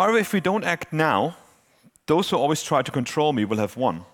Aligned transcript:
However, 0.00 0.16
if 0.16 0.32
we 0.32 0.40
don't 0.40 0.64
act 0.64 0.94
now, 0.94 1.36
those 2.06 2.30
who 2.30 2.38
always 2.38 2.62
try 2.62 2.80
to 2.80 2.90
control 2.90 3.34
me 3.34 3.44
will 3.44 3.58
have 3.58 3.76
won. 3.76 4.04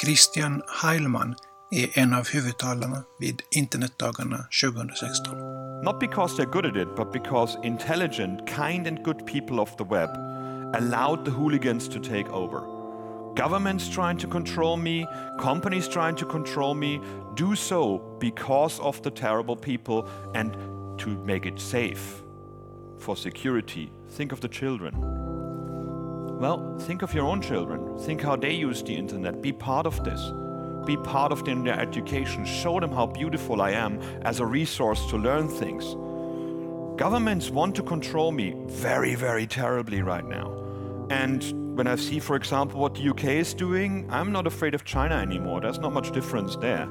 Christian 0.00 0.62
Heilman 0.66 1.34
är 1.72 1.98
en 1.98 2.14
av 2.14 2.28
huvudtalarna 2.28 3.04
vid 3.20 3.42
internetdagarna 3.52 4.46
2016. 4.62 5.34
Not 5.82 6.00
because 6.00 6.36
they're 6.36 6.52
good 6.52 6.64
at 6.64 6.76
it, 6.76 6.96
but 6.96 7.12
because 7.12 7.58
intelligent, 7.62 8.46
kind, 8.46 8.86
and 8.86 9.04
good 9.04 9.26
people 9.26 9.60
of 9.60 9.76
the 9.76 9.84
web 9.84 10.08
allowed 10.74 11.24
the 11.24 11.30
hooligans 11.30 11.88
to 11.88 12.00
take 12.00 12.30
over. 12.30 12.60
Governments 13.36 13.90
trying 13.90 14.18
to 14.18 14.26
control 14.26 14.78
me, 14.78 15.06
companies 15.38 15.86
trying 15.86 16.16
to 16.16 16.24
control 16.24 16.74
me, 16.74 17.00
do 17.34 17.54
so 17.54 18.00
because 18.18 18.80
of 18.80 19.02
the 19.02 19.10
terrible 19.10 19.56
people 19.56 20.08
and 20.34 20.56
to 20.98 21.10
make 21.26 21.44
it 21.44 21.60
safe 21.60 22.23
for 23.04 23.16
security. 23.16 23.92
Think 24.08 24.32
of 24.32 24.40
the 24.40 24.48
children. 24.48 24.94
Well, 26.40 26.78
think 26.80 27.02
of 27.02 27.12
your 27.12 27.26
own 27.26 27.42
children. 27.42 27.98
Think 27.98 28.22
how 28.22 28.34
they 28.34 28.52
use 28.52 28.82
the 28.82 28.96
internet. 28.96 29.42
Be 29.42 29.52
part 29.52 29.86
of 29.86 30.02
this. 30.02 30.32
Be 30.86 30.96
part 30.96 31.30
of 31.30 31.44
their 31.44 31.78
education. 31.78 32.46
Show 32.46 32.80
them 32.80 32.90
how 32.90 33.06
beautiful 33.06 33.60
I 33.60 33.72
am 33.72 34.00
as 34.22 34.40
a 34.40 34.46
resource 34.46 35.06
to 35.10 35.18
learn 35.18 35.48
things. 35.48 35.84
Governments 36.98 37.50
want 37.50 37.76
to 37.76 37.82
control 37.82 38.32
me 38.32 38.54
very, 38.68 39.14
very 39.14 39.46
terribly 39.46 40.00
right 40.00 40.24
now. 40.24 40.48
And 41.10 41.76
when 41.76 41.86
I 41.86 41.96
see, 41.96 42.20
for 42.20 42.36
example, 42.36 42.80
what 42.80 42.94
the 42.94 43.10
UK 43.10 43.24
is 43.24 43.52
doing, 43.52 44.08
I'm 44.10 44.32
not 44.32 44.46
afraid 44.46 44.74
of 44.74 44.84
China 44.84 45.16
anymore. 45.16 45.60
There's 45.60 45.78
not 45.78 45.92
much 45.92 46.10
difference 46.12 46.56
there. 46.56 46.88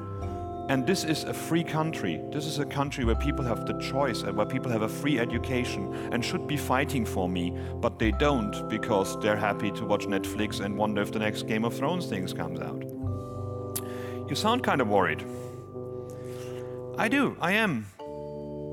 And 0.68 0.86
this 0.86 1.04
is 1.04 1.24
a 1.24 1.34
free 1.34 1.62
country. 1.62 2.20
This 2.32 2.46
is 2.46 2.58
a 2.58 2.64
country 2.64 3.04
where 3.04 3.14
people 3.16 3.44
have 3.44 3.66
the 3.66 3.74
choice 3.74 4.22
and 4.22 4.34
where 4.34 4.46
people 4.46 4.72
have 4.72 4.80
a 4.80 4.88
free 4.88 5.18
education 5.18 5.92
and 6.10 6.24
should 6.24 6.46
be 6.46 6.56
fighting 6.56 7.04
for 7.04 7.28
me, 7.28 7.52
but 7.82 7.98
they 7.98 8.12
don't 8.12 8.68
because 8.70 9.20
they're 9.20 9.36
happy 9.36 9.70
to 9.72 9.84
watch 9.84 10.06
Netflix 10.06 10.60
and 10.60 10.76
wonder 10.78 11.02
if 11.02 11.12
the 11.12 11.18
next 11.18 11.42
Game 11.42 11.66
of 11.66 11.76
Thrones 11.76 12.06
things 12.06 12.32
comes 12.32 12.60
out. 12.60 12.82
You 14.28 14.34
sound 14.34 14.62
kind 14.62 14.80
of 14.80 14.88
worried. 14.88 15.22
I 16.96 17.08
do, 17.08 17.36
I 17.40 17.52
am. 17.52 17.84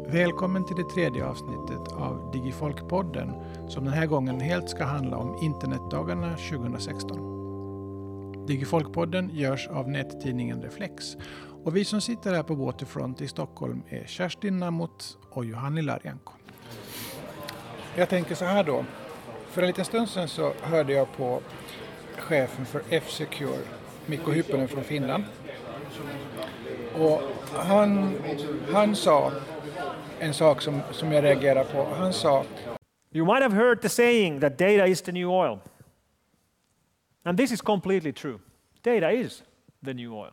Välkommen 0.08 0.66
till 0.66 0.76
det 0.76 0.90
tredje 0.90 1.26
avsnittet 1.26 1.94
av 1.94 2.32
Digifolk-podden 2.34 3.34
som 3.68 3.86
den 3.86 3.94
här 3.94 4.06
gången 4.06 4.40
helt 4.40 4.70
ska 4.70 4.86
handla 4.86 5.18
om 5.18 5.38
internetdagarna 5.44 6.36
2016. 6.36 7.31
Digifolk-podden 8.48 9.30
görs 9.34 9.68
av 9.68 9.90
nättidningen 9.90 10.62
Reflex 10.62 11.18
och 11.64 11.76
vi 11.76 11.86
som 11.86 12.02
sitter 12.02 12.34
här 12.34 12.44
på 12.44 12.56
Waterfront 12.56 13.22
i 13.22 13.28
Stockholm 13.28 13.84
är 13.90 14.06
Kerstin 14.06 14.58
Namot 14.58 15.18
och 15.30 15.46
Johanni 15.46 15.82
Larjanko. 15.82 16.34
Jag 17.96 18.10
tänker 18.10 18.36
så 18.36 18.46
här 18.46 18.64
då. 18.64 18.86
För 19.48 19.62
en 19.62 19.68
liten 19.68 19.86
stund 19.86 20.10
sedan 20.10 20.28
så 20.28 20.54
hörde 20.62 20.94
jag 20.94 21.18
på 21.18 21.42
chefen 22.18 22.66
för 22.66 22.82
F-Secure, 22.90 23.58
Mikko 24.06 24.32
Hyppönen 24.32 24.68
från 24.68 24.84
Finland. 24.84 25.24
Och 27.00 27.22
han, 27.56 28.14
han 28.72 28.96
sa 28.96 29.32
en 30.20 30.34
sak 30.34 30.62
som, 30.62 30.82
som 30.92 31.12
jag 31.12 31.24
reagerar 31.24 31.64
på. 31.64 31.88
Han 31.96 32.14
sa 32.14 32.44
You 33.14 33.26
might 33.26 33.44
have 33.44 33.56
heard 33.56 33.82
the 33.82 33.90
saying 33.90 34.40
that 34.40 34.58
data 34.58 34.88
is 34.88 35.02
the 35.02 35.12
new 35.12 35.30
oil. 35.30 35.60
And 37.26 37.38
this 37.38 37.52
is 37.52 37.62
completely 37.62 38.12
true. 38.12 38.40
Data 38.84 39.10
is 39.10 39.44
the 39.82 39.94
new 39.94 40.16
oil. 40.16 40.32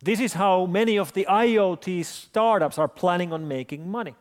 This 0.00 0.20
is 0.20 0.34
how 0.34 0.66
many 0.66 0.96
of 0.96 1.12
the 1.12 1.26
IoT 1.28 2.04
startups 2.04 2.78
are 2.78 2.88
planning 2.88 3.32
on 3.32 3.48
making 3.48 3.90
money. 3.90 4.14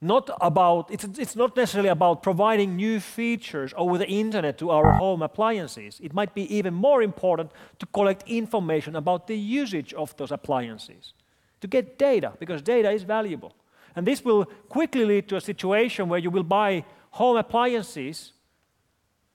Not 0.00 0.30
about, 0.40 0.90
it's, 0.92 1.04
it's 1.18 1.34
not 1.34 1.56
necessarily 1.56 1.88
about 1.88 2.22
providing 2.22 2.76
new 2.76 3.00
features 3.00 3.74
over 3.76 3.98
the 3.98 4.06
internet 4.06 4.56
to 4.58 4.70
our 4.70 4.92
home 4.92 5.22
appliances. 5.22 5.98
It 6.00 6.14
might 6.14 6.34
be 6.34 6.54
even 6.54 6.72
more 6.72 7.02
important 7.02 7.50
to 7.80 7.86
collect 7.86 8.22
information 8.28 8.94
about 8.94 9.26
the 9.26 9.36
usage 9.36 9.92
of 9.94 10.16
those 10.16 10.30
appliances, 10.30 11.14
to 11.60 11.66
get 11.66 11.98
data, 11.98 12.34
because 12.38 12.62
data 12.62 12.90
is 12.90 13.02
valuable. 13.02 13.54
And 13.96 14.06
this 14.06 14.24
will 14.24 14.44
quickly 14.68 15.04
lead 15.04 15.28
to 15.30 15.36
a 15.36 15.40
situation 15.40 16.08
where 16.08 16.20
you 16.20 16.30
will 16.30 16.44
buy 16.44 16.84
home 17.10 17.36
appliances 17.36 18.34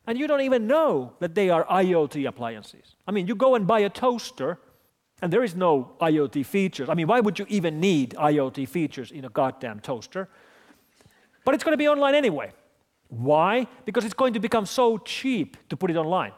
and 0.05 0.17
you 0.17 0.27
don't 0.27 0.41
even 0.41 0.67
know 0.67 1.13
that 1.19 1.35
they 1.35 1.49
are 1.49 1.65
IoT 1.65 2.27
appliances. 2.27 2.95
I 3.07 3.11
mean, 3.11 3.27
you 3.27 3.35
go 3.35 3.55
and 3.55 3.65
buy 3.65 3.79
a 3.79 3.89
toaster 3.89 4.59
and 5.21 5.31
there 5.31 5.43
is 5.43 5.55
no 5.55 5.93
IoT 6.01 6.45
features. 6.45 6.89
I 6.89 6.93
mean, 6.95 7.07
why 7.07 7.21
would 7.21 7.39
you 7.39 7.45
even 7.47 7.79
need 7.79 8.13
IoT 8.15 8.67
features 8.67 9.11
in 9.11 9.23
a 9.25 9.29
goddamn 9.29 9.79
toaster? 9.79 10.27
But 11.45 11.55
it's 11.55 11.63
going 11.63 11.73
to 11.73 11.77
be 11.77 11.87
online 11.87 12.15
anyway. 12.15 12.51
Why? 13.07 13.67
Because 13.85 14.05
it's 14.05 14.13
going 14.13 14.33
to 14.33 14.39
become 14.39 14.65
so 14.65 14.97
cheap 14.97 15.57
to 15.69 15.77
put 15.77 15.91
it 15.91 15.97
online. 15.97 16.33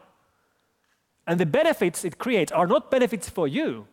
And 1.26 1.40
the 1.40 1.46
benefits 1.46 2.04
it 2.04 2.18
creates 2.18 2.52
are 2.52 2.66
not 2.66 2.90
benefits 2.90 3.28
for 3.28 3.48
you, 3.48 3.86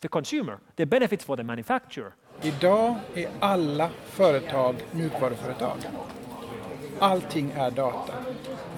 the 0.00 0.08
consumer, 0.08 0.60
they're 0.76 0.86
benefits 0.86 1.24
for 1.24 1.36
the 1.36 1.44
manufacturer. 1.44 2.14
Idag 2.42 2.96
är 3.14 3.28
alla 3.40 3.90
företag 4.04 4.74
mjukvaruföretag. 4.92 5.76
Allting 6.98 7.50
är 7.50 7.70
data. 7.70 8.12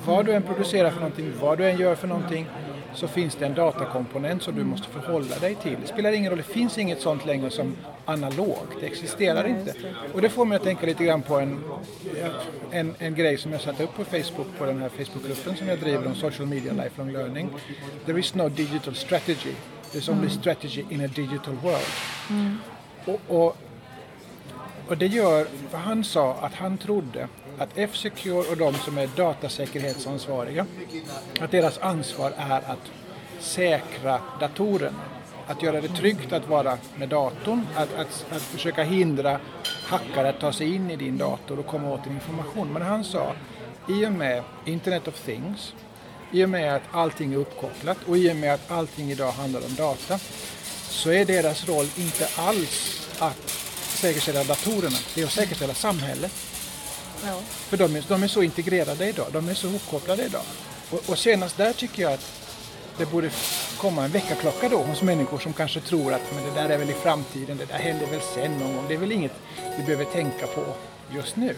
Vad 0.09 0.27
du 0.27 0.33
än 0.33 0.43
producerar 0.43 0.91
för 0.91 1.01
någonting, 1.01 1.33
vad 1.41 1.59
du 1.59 1.69
än 1.69 1.79
gör 1.79 1.95
för 1.95 2.09
någonting, 2.09 2.47
så 2.95 3.09
finns 3.09 3.35
det 3.35 3.47
en 3.47 3.55
datakomponent 3.55 4.43
som 4.43 4.55
du 4.55 4.65
måste 4.65 4.89
förhålla 4.89 5.39
dig 5.39 5.55
till. 5.55 5.77
Det 5.81 5.87
spelar 5.87 6.13
ingen 6.13 6.31
roll, 6.31 6.39
det 6.39 6.45
finns 6.45 6.79
inget 6.79 7.01
sånt 7.01 7.27
längre 7.27 7.51
som 7.51 7.77
analogt, 8.05 8.77
det 8.81 8.87
existerar 8.87 9.47
inte. 9.49 9.75
Och 10.15 10.23
det 10.23 10.29
får 10.29 10.45
mig 10.45 10.57
att 10.57 10.63
tänka 10.63 10.87
lite 10.87 11.05
grann 11.05 11.23
på 11.23 11.39
en, 11.39 11.61
en, 12.71 12.95
en 12.99 13.15
grej 13.15 13.39
som 13.39 13.53
jag 13.53 13.61
satte 13.61 13.83
upp 13.83 13.95
på 13.95 14.05
Facebook, 14.05 14.47
på 14.59 14.65
den 14.65 14.79
här 14.79 14.89
Facebookgruppen 14.89 15.57
som 15.57 15.69
jag 15.69 15.79
driver 15.79 16.07
om 16.07 16.15
social 16.15 16.49
media 16.49 16.73
lifelong 16.73 17.13
learning. 17.13 17.51
There 18.07 18.21
is 18.21 18.35
no 18.35 18.49
digital 18.49 18.95
strategy, 18.95 19.55
there's 19.93 20.11
only 20.11 20.31
strategy 20.31 20.85
in 20.91 21.01
a 21.01 21.09
digital 21.09 21.55
world. 21.63 21.89
Och, 23.05 23.21
och, 23.29 23.57
och 24.89 24.97
det 24.97 25.07
gör, 25.07 25.47
för 25.71 25.79
han 25.79 26.05
sa 26.05 26.35
att 26.35 26.55
han 26.55 26.79
trodde 26.79 27.29
att 27.59 27.69
F-Secure 27.75 28.51
och 28.51 28.57
de 28.57 28.75
som 28.75 28.99
är 28.99 29.07
datasäkerhetsansvariga, 29.17 30.67
att 31.41 31.51
deras 31.51 31.79
ansvar 31.79 32.33
är 32.37 32.71
att 32.71 32.91
säkra 33.41 34.21
datorerna. 34.41 35.03
Att 35.47 35.63
göra 35.63 35.81
det 35.81 35.89
tryggt 35.89 36.33
att 36.33 36.49
vara 36.49 36.79
med 36.97 37.09
datorn, 37.09 37.67
att, 37.75 37.95
att, 37.95 38.27
att 38.31 38.43
försöka 38.43 38.83
hindra 38.83 39.41
hackare 39.87 40.29
att 40.29 40.41
ta 40.41 40.53
sig 40.53 40.75
in 40.75 40.91
i 40.91 40.97
din 40.97 41.19
dator 41.19 41.59
och 41.59 41.67
komma 41.67 41.95
åt 41.95 42.05
din 42.05 42.13
information. 42.13 42.73
Men 42.73 42.83
han 42.83 43.05
sa, 43.05 43.33
i 43.89 44.07
och 44.07 44.13
med 44.13 44.43
Internet 44.65 45.09
of 45.09 45.21
Things, 45.21 45.75
i 46.33 46.45
och 46.45 46.51
med 46.51 46.75
att 46.75 46.83
allting 46.91 47.33
är 47.33 47.37
uppkopplat 47.37 47.99
och 48.07 48.19
i 48.19 48.33
och 48.33 48.37
med 48.37 48.55
att 48.55 48.71
allting 48.71 49.11
idag 49.11 49.33
handlar 49.33 49.61
om 49.67 49.75
data, 49.75 50.19
så 50.89 51.11
är 51.11 51.25
deras 51.25 51.69
roll 51.69 51.87
inte 51.97 52.29
alls 52.37 53.09
att 53.19 53.49
säkerställa 53.79 54.45
datorerna, 54.45 54.97
det 55.15 55.21
är 55.21 55.25
att 55.25 55.33
säkerställa 55.33 55.75
samhället. 55.75 56.33
Ja. 57.27 57.41
För 57.45 57.77
de 57.77 57.97
är, 57.97 58.05
de 58.09 58.23
är 58.23 58.29
så 58.29 58.43
integrerade 58.43 59.09
idag, 59.09 59.27
de 59.33 59.49
är 59.49 59.55
så 59.55 59.69
hopkopplade 59.69 60.25
idag. 60.25 60.43
Och, 60.91 61.11
och 61.11 61.19
senast 61.19 61.56
där 61.56 61.73
tycker 61.73 62.03
jag 62.03 62.12
att 62.12 62.39
det 62.99 63.06
borde 63.06 63.31
komma 63.77 64.05
en 64.05 64.11
väckarklocka 64.11 64.69
då 64.69 64.79
hos 64.79 65.03
människor 65.03 65.39
som 65.39 65.53
kanske 65.53 65.81
tror 65.81 66.15
att 66.15 66.23
men 66.34 66.45
det 66.45 66.61
där 66.61 66.69
är 66.69 66.79
väl 66.79 66.91
i 66.91 66.95
framtiden, 66.95 67.56
det 67.56 67.65
där 67.65 67.79
händer 67.79 68.06
väl 68.06 68.21
sen 68.34 68.59
någon 68.59 68.77
gång. 68.77 68.84
Det 68.89 68.95
är 68.95 68.99
väl 68.99 69.12
inget 69.12 69.33
vi 69.79 69.83
behöver 69.83 70.05
tänka 70.05 70.47
på 70.47 70.65
just 71.15 71.37
nu. 71.37 71.55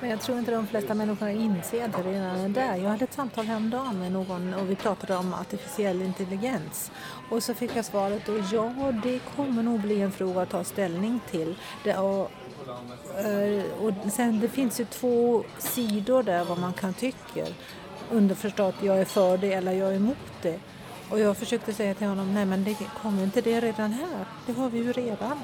Men 0.00 0.10
jag 0.10 0.20
tror 0.20 0.38
inte 0.38 0.50
de 0.50 0.66
flesta 0.66 0.94
människor 0.94 1.28
inser 1.28 1.84
att 1.84 1.92
det 1.92 2.02
redan 2.02 2.40
är 2.40 2.48
där. 2.48 2.76
Jag 2.76 2.90
hade 2.90 3.04
ett 3.04 3.12
samtal 3.12 3.44
häromdagen 3.46 3.98
med 3.98 4.12
någon 4.12 4.54
och 4.54 4.70
vi 4.70 4.76
pratade 4.76 5.16
om 5.16 5.34
artificiell 5.34 6.02
intelligens. 6.02 6.90
Och 7.30 7.42
så 7.42 7.54
fick 7.54 7.76
jag 7.76 7.84
svaret 7.84 8.26
då, 8.26 8.38
ja 8.52 8.92
det 9.02 9.18
kommer 9.36 9.62
nog 9.62 9.80
bli 9.80 10.00
en 10.00 10.12
fråga 10.12 10.42
att 10.42 10.50
ta 10.50 10.64
ställning 10.64 11.20
till. 11.30 11.54
Det, 11.84 11.96
och, 11.96 12.30
eh, 13.18 13.64
och 13.80 14.12
sen 14.12 14.40
det 14.40 14.48
finns 14.48 14.80
ju 14.80 14.84
två 14.84 15.44
sidor 15.58 16.22
där 16.22 16.44
vad 16.44 16.58
man 16.58 16.72
kan 16.72 16.94
tycka. 16.94 17.46
Underförstått, 18.10 18.74
jag 18.82 19.00
är 19.00 19.04
för 19.04 19.38
det 19.38 19.52
eller 19.52 19.72
jag 19.72 19.90
är 19.90 19.96
emot 19.96 20.16
det. 20.42 20.60
Och 21.10 21.20
jag 21.20 21.36
försökte 21.36 21.72
säga 21.72 21.94
till 21.94 22.06
honom, 22.06 22.34
nej 22.34 22.46
men 22.46 22.64
det 22.64 22.76
kommer 23.02 23.22
inte 23.22 23.40
det 23.40 23.60
redan 23.60 23.92
här? 23.92 24.24
Det 24.46 24.52
har 24.52 24.70
vi 24.70 24.78
ju 24.78 24.92
redan. 24.92 25.42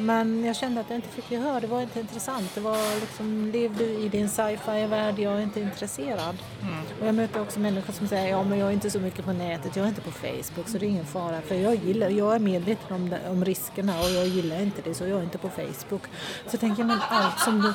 Men 0.00 0.44
jag 0.44 0.56
kände 0.56 0.80
att 0.80 0.90
jag 0.90 0.98
inte 0.98 1.08
fick 1.08 1.30
gehör, 1.30 1.60
det 1.60 1.66
var 1.66 1.80
inte 1.82 2.00
intressant. 2.00 2.54
Det 2.54 2.60
var 2.60 3.00
liksom, 3.00 3.50
lev 3.52 3.76
du 3.76 3.84
i 3.84 4.08
din 4.08 4.28
sci-fi-värld, 4.28 5.18
jag 5.18 5.32
är 5.32 5.40
inte 5.40 5.60
intresserad. 5.60 6.38
Mm. 6.62 6.84
Och 7.00 7.06
jag 7.06 7.14
möter 7.14 7.42
också 7.42 7.60
människor 7.60 7.92
som 7.92 8.08
säger, 8.08 8.30
ja 8.30 8.44
men 8.44 8.58
jag 8.58 8.68
är 8.68 8.72
inte 8.72 8.90
så 8.90 9.00
mycket 9.00 9.24
på 9.24 9.32
nätet, 9.32 9.76
jag 9.76 9.84
är 9.84 9.88
inte 9.88 10.00
på 10.00 10.10
Facebook 10.10 10.68
så 10.68 10.78
det 10.78 10.86
är 10.86 10.88
ingen 10.88 11.06
fara. 11.06 11.40
För 11.40 11.54
jag 11.54 11.74
gillar, 11.74 12.08
jag 12.08 12.34
är 12.34 12.38
medveten 12.38 12.96
om, 12.96 13.10
det, 13.10 13.20
om 13.28 13.44
riskerna 13.44 14.00
och 14.00 14.10
jag 14.10 14.26
gillar 14.26 14.62
inte 14.62 14.82
det 14.82 14.94
så 14.94 15.06
jag 15.06 15.18
är 15.18 15.22
inte 15.22 15.38
på 15.38 15.48
Facebook. 15.48 16.02
Så 16.46 16.56
tänker 16.56 16.80
jag, 16.80 16.86
men 16.86 17.00
allt 17.08 17.40
som 17.40 17.62
du 17.62 17.74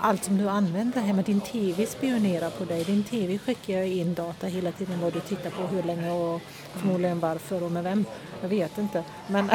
allt 0.00 0.24
som 0.24 0.38
du 0.38 0.48
använder 0.48 1.00
hemma. 1.00 1.22
Din 1.22 1.40
TV 1.40 1.86
spionerar 1.86 2.50
på 2.50 2.64
dig. 2.64 2.84
Din 2.84 3.04
TV 3.04 3.38
skickar 3.38 3.82
in 3.82 4.14
data 4.14 4.46
hela 4.46 4.72
tiden 4.72 5.00
vad 5.00 5.12
du 5.12 5.20
tittar 5.20 5.50
på, 5.50 5.62
hur 5.62 5.82
länge 5.82 6.10
och 6.10 6.42
förmodligen 6.72 7.20
varför 7.20 7.62
och 7.62 7.72
med 7.72 7.84
vem. 7.84 8.04
Jag 8.42 8.48
vet 8.48 8.78
inte. 8.78 9.04
Men, 9.26 9.50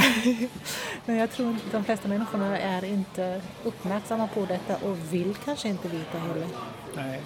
men 1.05 1.15
jag 1.15 1.31
tror 1.31 1.49
att 1.49 1.71
de 1.71 1.83
flesta 1.83 2.07
människorna 2.07 2.59
är 2.59 2.85
inte 2.85 3.41
uppmärksamma 3.63 4.27
på 4.27 4.45
detta 4.45 4.75
och 4.75 5.13
vill 5.13 5.35
kanske 5.45 5.67
inte 5.67 5.87
veta 5.87 6.17
heller. 6.17 6.47
Nej. 6.95 7.21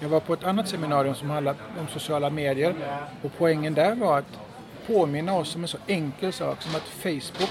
Jag 0.00 0.08
var 0.08 0.20
på 0.20 0.32
ett 0.32 0.44
annat 0.44 0.68
seminarium 0.68 1.14
som 1.14 1.30
handlade 1.30 1.58
om 1.80 1.88
sociala 1.88 2.30
medier 2.30 2.74
och 3.22 3.30
poängen 3.38 3.74
där 3.74 3.94
var 3.94 4.18
att 4.18 4.38
påminna 4.86 5.34
oss 5.34 5.56
om 5.56 5.62
en 5.62 5.68
så 5.68 5.78
enkel 5.86 6.32
sak 6.32 6.62
som 6.62 6.74
att 6.74 6.82
Facebook, 6.82 7.50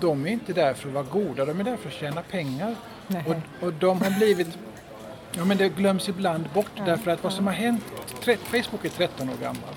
de 0.00 0.26
är 0.26 0.30
inte 0.30 0.52
där 0.52 0.74
för 0.74 0.88
att 0.88 0.94
vara 0.94 1.04
goda, 1.04 1.44
de 1.44 1.60
är 1.60 1.64
där 1.64 1.76
för 1.76 1.88
att 1.88 1.94
tjäna 1.94 2.22
pengar. 2.22 2.76
Och, 3.08 3.66
och 3.66 3.72
de 3.72 4.02
har 4.02 4.10
blivit, 4.10 4.58
ja 5.36 5.44
men 5.44 5.56
det 5.56 5.68
glöms 5.68 6.08
ibland 6.08 6.44
bort 6.54 6.70
därför 6.86 7.10
att 7.10 7.22
vad 7.22 7.32
som 7.32 7.46
har 7.46 7.54
hänt, 7.54 7.82
Facebook 8.22 8.84
är 8.84 8.88
13 8.88 9.28
år 9.28 9.34
gammal. 9.42 9.74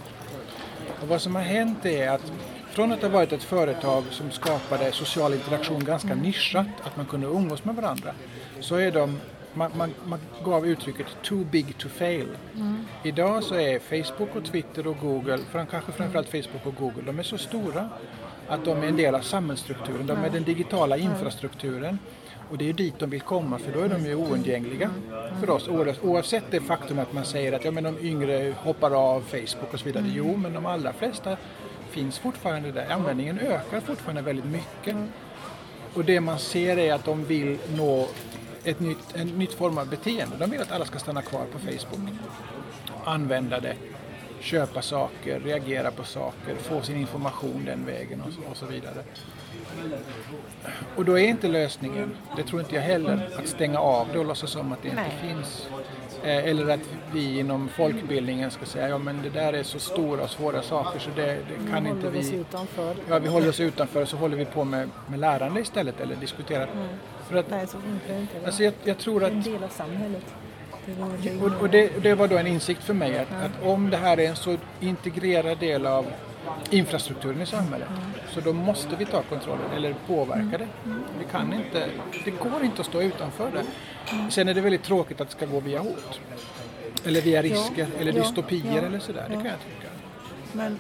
Och 1.02 1.08
vad 1.08 1.22
som 1.22 1.36
har 1.36 1.42
hänt 1.42 1.86
är 1.86 2.10
att 2.10 2.32
från 2.72 2.92
att 2.92 3.02
ha 3.02 3.10
varit 3.10 3.32
ett 3.32 3.44
företag 3.44 4.04
som 4.12 4.32
skapade 4.32 4.92
social 4.92 5.34
interaktion 5.34 5.84
ganska 5.84 6.12
mm. 6.12 6.24
nischat, 6.24 6.68
att 6.84 6.98
man 6.98 7.06
kunde 7.06 7.28
umgås 7.28 7.66
med 7.66 7.76
varandra, 7.76 8.14
så 8.60 8.76
är 8.76 8.92
de 8.92 9.20
man, 9.54 9.72
man, 9.78 9.94
man, 10.06 10.20
gav 10.44 10.68
uttrycket 10.68 11.08
too 11.24 11.44
big 11.44 11.78
to 11.78 11.90
fail. 11.90 12.28
Mm. 12.56 12.86
Idag 13.04 13.44
så 13.44 13.56
är 13.56 13.80
Facebook 13.80 14.36
och 14.36 14.46
Twitter 14.46 14.88
och 14.88 14.98
Google, 15.02 15.40
kanske 15.52 15.92
framförallt 15.92 16.30
Facebook 16.30 16.66
och 16.66 16.76
Google, 16.76 17.02
de 17.06 17.20
är 17.20 17.24
så 17.24 17.38
stora 17.38 17.90
att 18.48 18.66
de 18.66 18.84
är 18.84 18.88
en 18.88 18.98
del 18.98 19.16
av 19.16 19.22
samhällsstrukturen. 19.22 20.08
De 20.08 20.24
är 20.24 20.30
den 20.30 20.44
digitala 20.44 20.98
infrastrukturen. 20.98 22.00
Och 22.50 22.58
det 22.58 22.70
är 22.70 22.74
dit 22.74 23.00
de 23.00 23.10
vill 23.10 23.22
komma 23.22 23.60
för 23.60 23.72
då 23.72 23.80
är 23.80 23.90
de 23.90 24.06
ju 24.06 24.16
oundgängliga 24.16 24.90
för 25.40 25.50
oss 25.50 25.70
oavsett 26.02 26.44
det 26.52 26.60
faktum 26.60 27.00
att 27.00 27.14
man 27.14 27.26
säger 27.26 27.54
att 27.54 27.66
ja, 27.66 27.72
men 27.72 27.84
de 27.84 28.00
yngre 28.00 28.54
hoppar 28.58 28.92
av 28.92 29.22
Facebook 29.22 29.74
och 29.74 29.80
så 29.80 29.86
vidare. 29.86 30.04
Jo, 30.08 30.38
men 30.38 30.54
de 30.54 30.66
allra 30.66 30.94
flesta 30.94 31.38
finns 31.90 32.20
fortfarande 32.20 32.72
där. 32.72 32.90
Användningen 32.90 33.40
ökar 33.40 33.80
fortfarande 33.80 34.22
väldigt 34.22 34.46
mycket. 34.46 34.96
Och 35.94 36.06
det 36.06 36.22
man 36.22 36.40
ser 36.40 36.78
är 36.78 36.94
att 36.94 37.06
de 37.06 37.24
vill 37.24 37.58
nå 37.76 38.08
ett 38.64 38.80
nytt, 38.80 39.16
en 39.16 39.28
nytt 39.28 39.54
form 39.54 39.78
av 39.78 39.90
beteende. 39.90 40.36
De 40.40 40.50
vill 40.52 40.62
att 40.62 40.72
alla 40.72 40.86
ska 40.86 41.00
stanna 41.00 41.22
kvar 41.22 41.46
på 41.52 41.60
Facebook. 41.60 42.10
Använda 43.04 43.60
det, 43.60 43.76
köpa 44.40 44.82
saker, 44.82 45.40
reagera 45.40 45.92
på 45.92 46.04
saker, 46.04 46.56
få 46.56 46.82
sin 46.82 46.98
information 46.98 47.66
den 47.66 47.86
vägen 47.86 48.22
och 48.28 48.34
så, 48.34 48.52
och 48.52 48.58
så 48.58 48.66
vidare. 48.66 49.04
Och 50.96 51.06
då 51.06 51.20
är 51.20 51.28
inte 51.28 51.48
lösningen, 51.48 52.18
det 52.36 52.44
tror 52.44 52.62
inte 52.62 52.76
jag 52.76 52.82
heller, 52.82 53.30
att 53.40 53.48
stänga 53.48 53.80
av 53.80 54.08
det 54.14 54.20
och 54.20 54.26
låtsas 54.26 54.52
som 54.52 54.72
att 54.72 54.82
det 54.82 54.90
inte 54.90 55.02
Nej. 55.02 55.34
finns. 55.34 55.70
Eh, 56.24 56.46
eller 56.46 56.74
att 56.74 56.90
vi 57.14 57.40
inom 57.40 57.70
folkbildningen 57.70 58.52
ska 58.52 58.66
säga 58.66 58.90
ja 58.90 58.98
men 58.98 59.22
det 59.22 59.30
där 59.30 59.54
är 59.54 59.64
så 59.64 59.80
stora 59.80 60.24
och 60.24 60.30
svåra 60.30 60.62
saker 60.62 61.00
så 61.00 61.10
det, 61.16 61.26
det 61.26 61.72
kan 61.72 61.88
inte 61.88 62.10
vi... 62.10 62.36
utanför. 62.36 62.96
Ja, 63.10 63.20
vi 63.20 63.28
håller 63.28 63.50
oss 63.50 63.60
utanför 63.60 64.02
och 64.02 64.10
så 64.10 64.18
håller 64.18 64.38
vi 64.38 64.46
på 64.46 64.64
med, 64.64 64.90
med 65.08 65.20
lärande 65.20 65.62
istället 65.62 66.00
eller 66.00 66.16
diskuterar. 66.16 66.68
Mm. 66.68 66.88
För 67.30 67.38
att, 67.38 67.50
Nej, 67.50 67.68
så 67.68 67.78
funkar 67.80 68.14
det 68.14 68.20
inte. 68.20 68.46
Alltså 68.46 68.64
jag, 68.64 68.74
jag 68.84 68.98
tror 68.98 69.24
att... 69.24 69.30
Det 69.30 69.36
är 69.36 69.38
en 69.38 69.60
del 69.60 69.64
av 69.64 69.70
samhället. 69.70 70.26
Och, 71.42 71.62
och 71.62 71.70
det, 71.70 72.04
det, 72.04 72.16
var 72.16 72.28
då 72.28 72.38
en 72.38 72.48
insikt 72.48 72.84
för 72.84 72.94
mig 72.94 73.20
att, 73.20 73.32
att 73.32 73.64
om 73.64 73.90
det 73.90 73.98
här 73.98 74.20
är 74.20 74.30
en 74.30 74.36
så 74.36 74.58
integrerad 74.80 75.60
del 75.60 75.86
av 75.86 76.06
infrastrukturen 76.70 77.42
i 77.42 77.46
samhället. 77.46 77.88
Mm. 77.90 78.02
Så 78.34 78.40
då 78.40 78.54
måste 78.54 78.96
vi 78.96 79.06
ta 79.06 79.22
kontrollen 79.22 79.72
eller 79.76 79.96
påverka 80.08 80.58
det. 80.58 80.68
Mm. 80.86 81.04
Vi 81.20 81.26
kan 81.32 81.54
inte, 81.54 81.90
det 82.26 82.32
går 82.32 82.64
inte 82.64 82.82
att 82.82 82.88
stå 82.88 83.02
utanför 83.02 83.52
det. 83.52 83.64
Mm. 84.16 84.32
Sen 84.32 84.48
är 84.48 84.54
det 84.54 84.62
väldigt 84.62 84.84
tråkigt 84.84 85.22
att 85.22 85.28
det 85.30 85.36
ska 85.36 85.46
gå 85.46 85.60
via 85.60 85.80
hot. 85.80 86.20
Eller 87.06 87.22
via 87.22 87.42
risker 87.42 87.88
eller 88.00 88.12
dystopier 88.12 88.84
eller 88.84 89.00
sådär, 89.00 89.26
det 89.28 89.34
kan 89.34 89.46
jag 89.46 89.60
tycka. 89.60 89.88
Men 90.54 90.80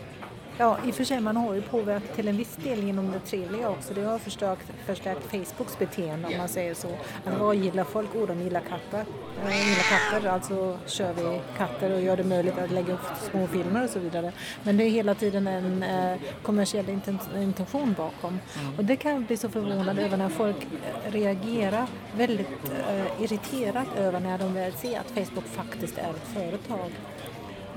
Ja, 0.60 0.78
i 0.86 0.92
och 0.92 0.96
för 0.96 1.04
sig 1.04 1.20
man 1.20 1.38
har 1.38 1.54
ju 1.54 1.62
påverkat 1.62 2.16
till 2.16 2.28
en 2.28 2.38
viss 2.38 2.56
del 2.56 2.84
genom 2.84 3.12
det 3.12 3.20
trevliga 3.20 3.70
också. 3.70 3.94
Det 3.94 4.02
har 4.02 4.20
förstärkt, 4.20 4.72
förstärkt 4.86 5.24
Facebooks 5.24 5.80
beteende 5.80 6.28
om 6.28 6.38
man 6.38 6.50
säger 6.50 6.74
så. 6.74 6.88
Att 7.26 7.40
vad 7.40 7.56
gillar 7.56 7.84
folk? 7.84 8.16
Oh, 8.16 8.28
de 8.28 8.42
gillar 8.42 8.62
katter. 8.62 9.06
De 9.46 9.54
gillar 9.54 10.12
katter, 10.12 10.30
alltså 10.30 10.78
kör 10.86 11.14
vi 11.14 11.42
katter 11.58 11.94
och 11.94 12.02
gör 12.02 12.18
det 12.18 12.24
möjligt 12.24 12.58
att 12.58 12.72
lägga 12.72 12.94
upp 12.94 13.06
små 13.32 13.48
filmer 13.48 13.84
och 13.84 13.90
så 13.90 14.00
vidare. 14.00 14.32
Men 14.64 14.78
det 14.78 14.84
är 14.84 14.90
hela 14.90 15.16
tiden 15.16 15.48
en 15.48 15.84
eh, 15.84 16.18
kommersiell 16.44 16.90
intention 17.36 17.96
bakom. 17.98 18.40
Och 18.78 18.86
det 18.86 18.96
kan 18.96 19.12
jag 19.12 19.22
bli 19.22 19.38
så 19.38 19.50
förvånad 19.50 20.00
över 20.00 20.18
när 20.18 20.30
folk 20.30 20.68
reagerar 21.06 21.88
väldigt 22.18 22.72
eh, 22.90 23.24
irriterat 23.24 23.88
över 23.98 24.20
när 24.20 24.38
de 24.38 24.54
väl 24.54 24.74
ser 24.74 25.00
att 25.00 25.12
Facebook 25.12 25.46
faktiskt 25.46 25.98
är 25.98 26.10
ett 26.10 26.28
företag. 26.34 26.92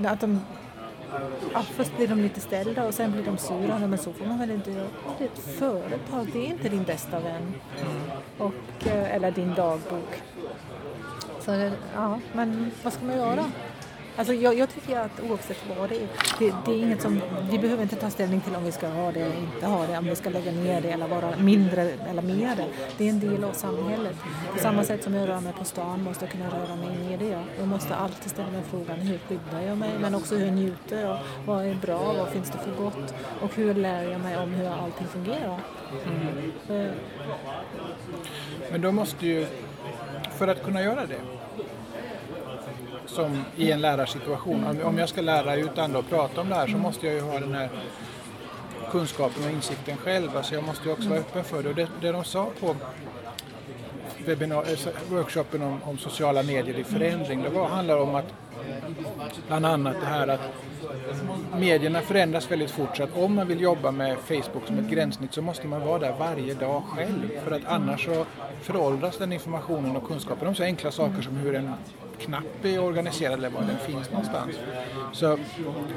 Att 0.05 0.21
de 0.21 0.39
Ja, 1.53 1.61
först 1.61 1.97
blir 1.97 2.07
de 2.07 2.21
lite 2.21 2.39
ställda 2.39 2.87
och 2.87 2.93
sen 2.93 3.11
blir 3.11 3.23
de 3.23 3.37
sura. 3.37 3.79
Men 3.79 3.97
så 3.97 4.13
får 4.13 4.25
man 4.25 4.39
väl 4.39 4.51
inte 4.51 4.71
göra. 4.71 4.87
Det 5.17 5.23
är 5.23 5.27
ett 5.27 5.57
företag, 5.59 6.27
det 6.33 6.39
är 6.39 6.45
inte 6.45 6.69
din 6.69 6.83
bästa 6.83 7.19
vän. 7.19 7.53
Och, 8.37 8.87
eh, 8.87 9.15
eller 9.15 9.31
din 9.31 9.53
dagbok. 9.53 10.21
Så 11.39 11.71
ja, 11.95 12.19
men 12.33 12.71
vad 12.83 12.93
ska 12.93 13.05
man 13.05 13.17
göra? 13.17 13.45
Alltså 14.15 14.33
jag, 14.33 14.57
jag, 14.57 14.69
tycker 14.69 14.99
att 14.99 15.21
oavsett 15.29 15.57
vad 15.77 15.89
det 15.89 15.95
är, 15.95 16.07
det, 16.39 16.53
det, 16.65 16.71
är 16.71 16.83
inget 16.83 17.01
som, 17.01 17.21
vi 17.51 17.59
behöver 17.59 17.83
inte 17.83 17.95
ta 17.95 18.09
ställning 18.09 18.41
till 18.41 18.55
om 18.55 18.63
vi 18.63 18.71
ska 18.71 18.87
ha 18.87 19.11
det 19.11 19.19
eller 19.19 19.37
inte 19.37 19.65
ha 19.65 19.87
det, 19.87 19.97
om 19.97 20.05
vi 20.05 20.15
ska 20.15 20.29
lägga 20.29 20.51
ner 20.51 20.81
det 20.81 20.91
eller 20.91 21.07
vara 21.07 21.37
mindre 21.37 21.81
eller 21.81 22.21
mer 22.21 22.55
det. 22.55 22.65
Det 22.97 23.05
är 23.05 23.09
en 23.09 23.19
del 23.19 23.43
av 23.43 23.51
samhället. 23.51 24.15
På 24.53 24.59
samma 24.59 24.83
sätt 24.83 25.03
som 25.03 25.13
jag 25.13 25.29
rör 25.29 25.39
mig 25.39 25.53
på 25.53 25.65
stan 25.65 26.03
måste 26.03 26.25
jag 26.25 26.31
kunna 26.31 26.45
röra 26.45 26.75
mig 26.75 26.87
i 26.95 27.09
media. 27.09 27.43
Jag 27.59 27.67
måste 27.67 27.95
alltid 27.95 28.31
ställa 28.31 28.51
mig 28.51 28.61
frågan 28.69 28.99
hur 28.99 29.17
skyddar 29.17 29.61
jag 29.61 29.77
mig, 29.77 29.91
men 30.01 30.15
också 30.15 30.35
hur 30.35 30.51
njuter 30.51 31.01
jag? 31.01 31.19
Vad 31.45 31.65
är 31.65 31.75
bra? 31.75 32.13
Vad 32.13 32.29
finns 32.29 32.49
det 32.49 32.57
för 32.57 32.83
gott? 32.83 33.13
Och 33.41 33.55
hur 33.55 33.73
lär 33.73 34.11
jag 34.11 34.21
mig 34.21 34.37
om 34.37 34.53
hur 34.53 34.67
allting 34.67 35.07
fungerar? 35.07 35.59
Mm. 36.69 36.91
Men 38.71 38.81
då 38.81 38.91
måste 38.91 39.25
ju, 39.25 39.47
för 40.37 40.47
att 40.47 40.63
kunna 40.63 40.81
göra 40.81 41.05
det, 41.05 41.19
som 43.11 43.43
i 43.57 43.71
en 43.71 43.81
lärarsituation. 43.81 44.81
Om 44.83 44.97
jag 44.97 45.09
ska 45.09 45.21
lära 45.21 45.55
ut 45.55 45.77
andra 45.77 45.99
och 45.99 46.09
prata 46.09 46.41
om 46.41 46.49
det 46.49 46.55
här 46.55 46.67
så 46.67 46.77
måste 46.77 47.07
jag 47.07 47.15
ju 47.15 47.21
ha 47.21 47.39
den 47.39 47.53
här 47.53 47.69
kunskapen 48.91 49.43
och 49.43 49.51
insikten 49.51 49.97
själv. 49.97 50.37
Alltså 50.37 50.55
jag 50.55 50.63
måste 50.63 50.87
ju 50.87 50.93
också 50.93 51.09
vara 51.09 51.19
öppen 51.19 51.43
för 51.43 51.63
det. 51.63 51.69
Och 51.69 51.75
det, 51.75 51.87
det 52.01 52.11
de 52.11 52.23
sa 52.23 52.47
på 52.59 52.75
webinar, 54.25 54.63
eh, 54.71 54.91
workshopen 55.09 55.61
om, 55.61 55.79
om, 55.83 55.97
sociala 55.97 56.43
medier 56.43 56.79
i 56.79 56.83
förändring, 56.83 57.43
det 57.43 57.49
var, 57.49 57.67
handlar 57.67 57.97
om 57.97 58.15
att 58.15 58.33
bland 59.47 59.65
annat 59.65 59.95
det 60.01 60.05
här 60.05 60.27
att 60.27 60.39
medierna 61.59 62.01
förändras 62.01 62.51
väldigt 62.51 62.71
fort 62.71 62.97
så 62.97 63.03
att 63.03 63.17
om 63.17 63.35
man 63.35 63.47
vill 63.47 63.61
jobba 63.61 63.91
med 63.91 64.17
Facebook 64.17 64.67
som 64.67 64.79
ett 64.79 64.89
gränssnitt 64.89 65.33
så 65.33 65.41
måste 65.41 65.67
man 65.67 65.81
vara 65.81 65.99
där 65.99 66.15
varje 66.19 66.53
dag 66.53 66.83
själv 66.83 67.29
för 67.43 67.51
att 67.51 67.65
annars 67.65 68.05
så 68.05 68.25
föråldras 68.61 69.17
den 69.17 69.33
informationen 69.33 69.95
och 69.95 70.07
kunskapen 70.07 70.47
om 70.47 70.55
så 70.55 70.63
enkla 70.63 70.91
saker 70.91 71.21
som 71.21 71.35
hur 71.35 71.55
en 71.55 71.73
knapp 72.25 72.65
är 72.65 72.79
organiserad 72.79 73.33
eller 73.33 73.49
var 73.49 73.61
den 73.61 73.77
finns 73.77 74.09
någonstans. 74.11 74.55
Så, 75.13 75.39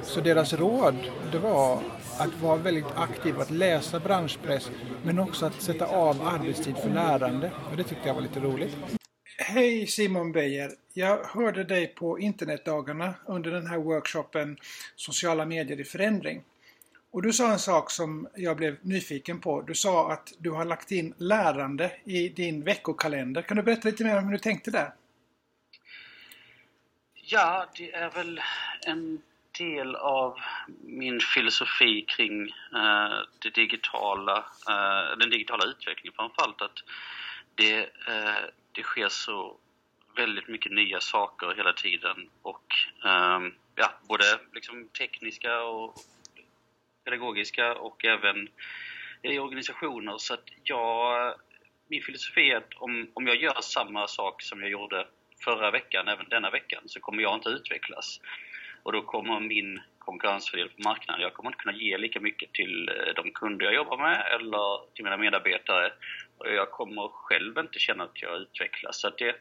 så 0.02 0.20
deras 0.20 0.52
råd 0.52 0.94
det 1.32 1.38
var 1.38 1.82
att 2.18 2.40
vara 2.42 2.56
väldigt 2.56 2.92
aktiv, 2.96 3.40
att 3.40 3.50
läsa 3.50 4.00
branschpress 4.00 4.70
men 5.04 5.18
också 5.18 5.46
att 5.46 5.62
sätta 5.62 5.86
av 5.86 6.22
arbetstid 6.22 6.76
för 6.76 6.90
lärande. 6.90 7.50
Och 7.70 7.76
det 7.76 7.84
tyckte 7.84 8.08
jag 8.08 8.14
var 8.14 8.22
lite 8.22 8.40
roligt. 8.40 8.76
Hej 9.38 9.86
Simon 9.86 10.32
Beijer! 10.32 10.70
Jag 10.92 11.24
hörde 11.24 11.64
dig 11.64 11.86
på 11.86 12.18
internetdagarna 12.18 13.14
under 13.26 13.50
den 13.50 13.66
här 13.66 13.78
workshopen 13.78 14.56
Sociala 14.96 15.44
medier 15.44 15.80
i 15.80 15.84
förändring. 15.84 16.42
Och 17.10 17.22
du 17.22 17.32
sa 17.32 17.52
en 17.52 17.58
sak 17.58 17.90
som 17.90 18.28
jag 18.34 18.56
blev 18.56 18.76
nyfiken 18.82 19.40
på. 19.40 19.62
Du 19.62 19.74
sa 19.74 20.12
att 20.12 20.32
du 20.38 20.50
har 20.50 20.64
lagt 20.64 20.90
in 20.90 21.14
lärande 21.18 21.92
i 22.04 22.28
din 22.28 22.64
veckokalender. 22.64 23.42
Kan 23.42 23.56
du 23.56 23.62
berätta 23.62 23.88
lite 23.88 24.04
mer 24.04 24.18
om 24.18 24.24
hur 24.24 24.32
du 24.32 24.38
tänkte 24.38 24.70
där? 24.70 24.92
Ja, 27.26 27.66
det 27.76 27.92
är 27.92 28.10
väl 28.10 28.40
en 28.86 29.22
del 29.58 29.96
av 29.96 30.38
min 30.82 31.20
filosofi 31.20 32.04
kring 32.08 32.42
eh, 32.74 33.18
det 33.38 33.54
digitala, 33.54 34.38
eh, 34.68 35.18
den 35.18 35.30
digitala 35.30 35.64
utvecklingen 35.64 36.12
framförallt. 36.16 36.62
Att 36.62 36.78
det, 37.54 37.78
eh, 38.08 38.44
det 38.72 38.82
sker 38.82 39.08
så 39.08 39.56
väldigt 40.16 40.48
mycket 40.48 40.72
nya 40.72 41.00
saker 41.00 41.54
hela 41.56 41.72
tiden 41.72 42.30
och 42.42 42.74
eh, 43.04 43.40
ja, 43.74 43.92
både 44.08 44.24
liksom 44.52 44.88
tekniska 44.88 45.62
och 45.62 45.94
pedagogiska 47.04 47.74
och 47.74 48.04
även 48.04 48.48
i 49.22 49.38
organisationer. 49.38 50.18
Så 50.18 50.34
att 50.34 50.48
jag, 50.62 51.34
min 51.88 52.02
filosofi 52.02 52.50
är 52.50 52.56
att 52.56 52.74
om, 52.74 53.10
om 53.14 53.26
jag 53.26 53.36
gör 53.36 53.60
samma 53.60 54.06
sak 54.06 54.42
som 54.42 54.60
jag 54.60 54.70
gjorde 54.70 55.06
förra 55.44 55.70
veckan, 55.70 56.08
även 56.08 56.28
denna 56.28 56.50
veckan, 56.50 56.82
så 56.86 57.00
kommer 57.00 57.22
jag 57.22 57.34
inte 57.34 57.48
utvecklas. 57.48 58.20
Och 58.82 58.92
då 58.92 59.02
kommer 59.02 59.40
min 59.40 59.80
konkurrensfördel 59.98 60.68
på 60.68 60.82
marknaden. 60.82 61.22
Jag 61.22 61.34
kommer 61.34 61.50
inte 61.50 61.62
kunna 61.62 61.76
ge 61.76 61.98
lika 61.98 62.20
mycket 62.20 62.52
till 62.52 62.88
eh, 62.88 63.14
de 63.22 63.30
kunder 63.30 63.66
jag 63.66 63.74
jobbar 63.74 63.96
med 63.96 64.26
eller 64.34 64.94
till 64.94 65.04
mina 65.04 65.16
medarbetare. 65.16 65.92
Och 66.38 66.48
jag 66.48 66.70
kommer 66.70 67.08
själv 67.08 67.58
inte 67.58 67.78
känna 67.78 68.04
att 68.04 68.22
jag 68.22 68.36
utvecklas. 68.36 69.00
Så 69.00 69.10
det, 69.10 69.36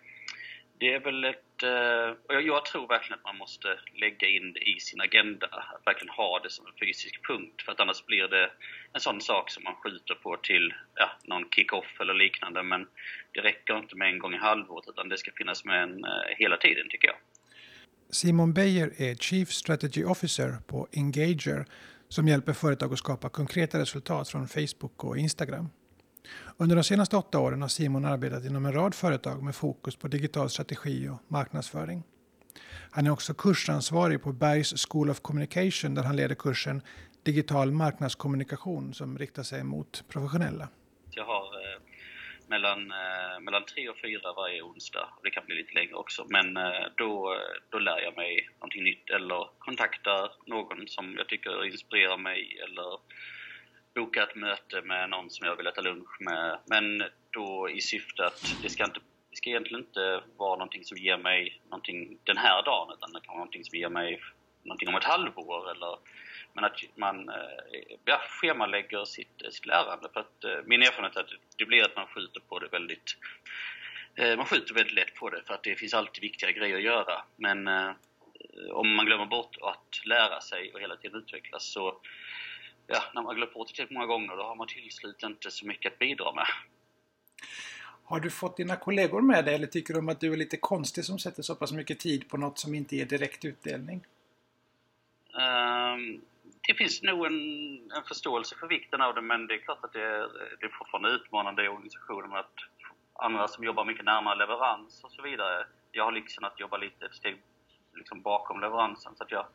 det 0.80 0.94
är 0.94 1.00
väl 1.00 1.24
ett... 1.24 1.53
Eh, 1.64 2.10
och 2.28 2.42
jag 2.42 2.66
tror 2.66 2.88
verkligen 2.88 3.20
att 3.20 3.24
man 3.24 3.38
måste 3.38 3.68
lägga 4.04 4.28
in 4.28 4.54
det 4.54 4.60
i 4.70 4.80
sin 4.80 5.02
agenda. 5.02 5.48
Att 5.48 5.88
verkligen 5.88 6.14
ha 6.14 6.40
det 6.44 6.50
som 6.50 6.68
en 6.68 6.74
fysisk 6.88 7.28
punkt. 7.28 7.62
För 7.62 7.72
att 7.72 7.80
annars 7.80 8.06
blir 8.06 8.28
det 8.28 8.52
en 8.94 9.02
sån 9.02 9.22
sak 9.22 9.52
som 9.52 9.64
man 9.64 9.76
skjuter 9.76 10.16
på 10.16 10.38
till 10.38 10.74
ja, 10.96 11.10
någon 11.24 11.46
kick-off 11.56 12.00
eller 12.02 12.14
liknande. 12.14 12.64
Men 12.64 12.88
det 13.34 13.42
räcker 13.42 13.78
inte 13.78 13.96
med 13.96 14.08
en 14.10 14.20
gång 14.20 14.34
i 14.34 14.38
halvåret 14.38 14.86
utan 14.88 15.10
det 15.10 15.18
ska 15.18 15.32
finnas 15.38 15.66
med 15.66 15.84
en 15.84 16.06
eh, 16.06 16.12
hela 16.38 16.58
tiden 16.58 16.90
tycker 16.90 17.08
jag. 17.08 17.18
Simon 18.10 18.54
Beijer 18.54 18.94
är 18.98 19.16
Chief 19.16 19.50
Strategy 19.50 20.04
Officer 20.04 20.58
på 20.68 20.88
Engager 20.96 21.66
som 22.10 22.28
hjälper 22.28 22.54
företag 22.54 22.94
att 22.94 23.00
skapa 23.00 23.30
konkreta 23.30 23.80
resultat 23.80 24.30
från 24.30 24.48
Facebook 24.48 25.04
och 25.04 25.18
Instagram. 25.18 25.70
Under 26.58 26.76
de 26.76 26.84
senaste 26.84 27.18
åtta 27.18 27.40
åren 27.40 27.62
har 27.62 27.70
Simon 27.70 28.06
arbetat 28.06 28.46
inom 28.46 28.66
en 28.66 28.74
rad 28.74 28.96
företag 28.96 29.44
med 29.44 29.56
fokus 29.56 29.96
på 29.96 30.08
digital 30.08 30.50
strategi 30.50 31.10
och 31.10 31.18
marknadsföring. 31.28 32.04
Han 32.92 33.06
är 33.08 33.12
också 33.12 33.34
kursansvarig 33.34 34.24
på 34.24 34.32
Bergs 34.32 34.88
School 34.88 35.10
of 35.10 35.20
Communication 35.20 35.96
där 35.96 36.04
han 36.04 36.16
leder 36.16 36.36
kursen 36.36 36.82
Digital 37.24 37.72
marknadskommunikation 37.72 38.94
som 38.94 39.18
riktar 39.18 39.44
sig 39.44 39.64
mot 39.64 40.04
professionella. 40.08 40.68
Jag 41.12 41.26
har 41.26 41.44
eh, 41.44 41.80
mellan, 42.48 42.92
eh, 42.92 43.40
mellan 43.42 43.66
tre 43.66 43.90
och 43.90 43.98
fyra 43.98 44.34
varje 44.34 44.62
onsdag. 44.62 45.10
Det 45.24 45.32
kan 45.32 45.46
bli 45.46 45.56
lite 45.56 45.74
längre 45.74 45.94
också. 45.94 46.26
Men 46.30 46.58
eh, 46.58 46.86
då, 46.98 47.38
då 47.70 47.80
lär 47.80 48.00
jag 48.00 48.16
mig 48.16 48.50
någonting 48.60 48.84
nytt 48.84 49.10
eller 49.10 49.48
kontaktar 49.60 50.32
någon 50.46 50.88
som 50.88 51.16
jag 51.18 51.28
tycker 51.28 51.66
inspirerar 51.66 52.18
mig 52.18 52.60
eller 52.64 53.00
boka 53.96 54.24
ett 54.24 54.36
möte 54.36 54.82
med 54.82 55.10
någon 55.10 55.30
som 55.30 55.48
jag 55.48 55.56
vill 55.56 55.68
äta 55.68 55.82
lunch 55.82 56.22
med. 56.22 56.60
Men 56.66 57.04
då 57.30 57.70
i 57.70 57.82
syfte 57.82 58.26
att 58.26 58.56
det 58.62 58.70
ska 58.70 58.84
inte 58.84 59.00
det 59.30 59.38
ska 59.38 59.50
egentligen 59.50 59.84
inte 59.84 60.24
vara 60.38 60.56
någonting 60.56 60.84
som 60.84 60.98
ger 60.98 61.18
mig 61.18 61.62
någonting 61.70 62.18
den 62.24 62.38
här 62.38 62.64
dagen 62.64 62.94
utan 62.98 63.14
det 63.14 63.20
kan 63.20 63.28
vara 63.28 63.38
någonting 63.38 63.66
som 63.66 63.80
ger 63.80 63.90
mig 63.90 64.22
någonting 64.64 64.88
om 64.88 64.96
ett 64.96 65.04
halvår 65.04 65.72
eller 65.72 65.98
men 66.54 66.64
att 66.64 66.80
man 66.96 67.30
eh, 67.30 67.36
ja, 68.06 68.22
schemalägger 68.30 69.06
sitt, 69.06 69.42
eh, 69.44 69.50
sitt 69.50 69.66
lärande. 69.66 70.10
För 70.14 70.20
att, 70.20 70.44
eh, 70.44 70.58
min 70.66 70.82
erfarenhet 70.82 71.16
är 71.16 71.22
att 71.22 71.30
det 71.58 71.66
blir 71.66 71.84
att 71.84 71.96
man 71.96 72.08
skjuter 72.08 72.40
på 72.40 72.60
det 72.60 72.68
väldigt 72.68 73.18
man 74.38 74.46
skjuter 74.46 74.74
väldigt 74.74 74.94
lätt 74.94 75.16
på 75.16 75.30
det 75.30 75.44
för 75.48 75.54
att 75.54 75.64
det 75.64 75.76
finns 75.76 75.94
alltid 75.94 76.22
viktiga 76.22 76.52
grejer 76.52 76.78
att 76.78 76.84
göra. 76.84 77.24
Men 77.36 77.68
om 78.72 78.96
man 78.96 79.06
glömmer 79.06 79.26
bort 79.26 79.58
att 79.62 80.06
lära 80.06 80.42
sig 80.42 80.74
och 80.74 80.80
hela 80.80 80.96
tiden 80.96 81.20
utvecklas 81.20 81.72
så 81.72 82.02
ja, 82.88 83.04
när 83.14 83.22
man 83.22 83.36
glömt 83.36 83.54
bort 83.54 83.68
det 83.68 83.74
tillräckligt 83.74 83.96
många 83.96 84.08
gånger 84.08 84.36
då 84.38 84.44
har 84.44 84.56
man 84.56 84.68
till 84.68 84.92
slut 84.92 85.24
inte 85.24 85.52
så 85.52 85.68
mycket 85.68 85.94
att 85.94 86.00
bidra 86.00 86.34
med. 86.34 86.48
Har 88.06 88.20
du 88.20 88.30
fått 88.30 88.58
dina 88.58 88.76
kollegor 88.76 89.22
med 89.22 89.46
dig 89.46 89.56
eller 89.56 89.68
tycker 89.68 89.94
de 89.94 90.10
att 90.10 90.20
du 90.20 90.34
är 90.34 90.38
lite 90.38 90.58
konstig 90.58 91.06
som 91.06 91.20
sätter 91.20 91.44
så 91.44 91.56
pass 91.56 91.72
mycket 91.72 92.00
tid 92.00 92.30
på 92.30 92.38
något 92.38 92.60
som 92.60 92.76
inte 92.76 92.96
ger 92.96 93.06
direkt 93.06 93.46
utdelning? 93.46 94.06
Um, 95.34 96.22
det 96.68 96.74
finns 96.74 97.02
nog 97.02 97.26
en, 97.26 97.34
en 97.92 98.04
förståelse 98.08 98.56
för 98.60 98.68
vikten 98.68 99.02
av 99.02 99.16
det 99.16 99.22
men 99.22 99.48
det 99.48 99.54
är 99.54 99.58
klart 99.58 99.84
att 99.84 99.94
det 99.94 100.02
är, 100.02 100.28
det 100.60 100.66
är 100.66 100.78
fortfarande 100.80 101.10
utmanande 101.10 101.66
i 101.66 101.68
organisationen 101.68 102.34
att 102.34 102.54
andra 103.14 103.48
som 103.48 103.64
jobbar 103.64 103.86
mycket 103.86 104.06
närmare 104.06 104.36
leverans 104.36 105.04
och 105.04 105.12
så 105.12 105.22
vidare. 105.22 105.66
Jag 105.92 106.06
har 106.06 106.12
lyxen 106.12 106.44
att 106.44 106.60
jobba 106.60 106.78
lite 106.78 107.06
ett 107.06 107.16
steg 107.16 107.42
liksom 107.96 108.22
bakom 108.22 108.62
leveransen 108.62 109.16
så 109.16 109.24
att 109.24 109.32
jag 109.32 109.46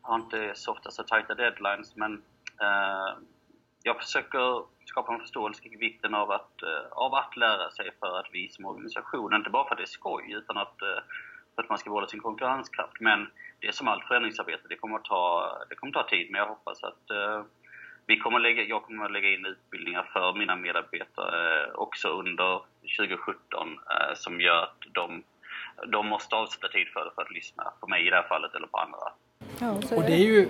har 0.00 0.16
inte 0.16 0.52
så 0.54 0.72
ofta 0.72 0.90
så 0.90 1.02
tajta 1.02 1.34
deadlines 1.34 1.96
men 1.96 2.22
Eh, 2.60 3.18
jag 3.82 3.96
försöker 3.96 4.62
skapa 4.84 5.14
en 5.14 5.20
förståelse 5.20 5.62
kring 5.62 5.78
vikten 5.78 6.14
av 6.14 6.30
att, 6.30 6.62
eh, 6.62 6.92
av 6.92 7.14
att 7.14 7.36
lära 7.36 7.70
sig 7.70 7.90
för 8.00 8.18
att 8.18 8.28
vi 8.32 8.48
som 8.48 8.64
organisation, 8.64 9.34
inte 9.34 9.50
bara 9.50 9.64
för 9.64 9.74
att 9.74 9.78
det 9.78 9.84
är 9.84 9.86
skoj 9.86 10.32
utan 10.32 10.56
att, 10.56 10.82
eh, 10.82 11.02
för 11.54 11.62
att 11.62 11.68
man 11.68 11.78
ska 11.78 11.90
behålla 11.90 12.06
sin 12.06 12.20
konkurrenskraft 12.20 13.00
men 13.00 13.30
det 13.60 13.66
är 13.68 13.72
som 13.72 13.88
allt 13.88 14.04
förändringsarbete, 14.04 14.68
det 14.68 14.76
kommer 14.76 14.96
att 14.96 15.04
ta, 15.04 15.52
det 15.68 15.74
kommer 15.74 15.98
att 15.98 16.04
ta 16.04 16.10
tid 16.10 16.30
men 16.30 16.38
jag 16.38 16.48
hoppas 16.48 16.84
att 16.84 17.10
vi 18.06 18.16
kommer 18.18 18.38
lägga, 18.38 18.62
jag 18.62 18.82
kommer 18.82 19.04
att 19.04 19.12
lägga 19.12 19.28
in 19.28 19.46
utbildningar 19.46 20.10
för 20.12 20.32
mina 20.32 20.56
medarbetare 20.56 21.72
också 21.72 22.08
under 22.08 22.60
2017 22.98 23.80
som 24.14 24.40
gör 24.40 24.62
att 24.62 24.80
de, 24.92 25.22
de 25.86 26.06
måste 26.06 26.36
avsätta 26.36 26.68
tid 26.68 26.88
för 26.88 27.04
det 27.04 27.10
för 27.14 27.22
att 27.22 27.30
lyssna 27.30 27.72
på 27.80 27.86
mig 27.86 28.06
i 28.06 28.10
det 28.10 28.16
här 28.16 28.28
fallet 28.28 28.54
eller 28.54 28.66
på 28.66 28.78
andra. 28.78 29.12
Ja, 29.58 29.70
och 29.96 30.02
det 30.02 30.12
är 30.12 30.24
ju 30.24 30.48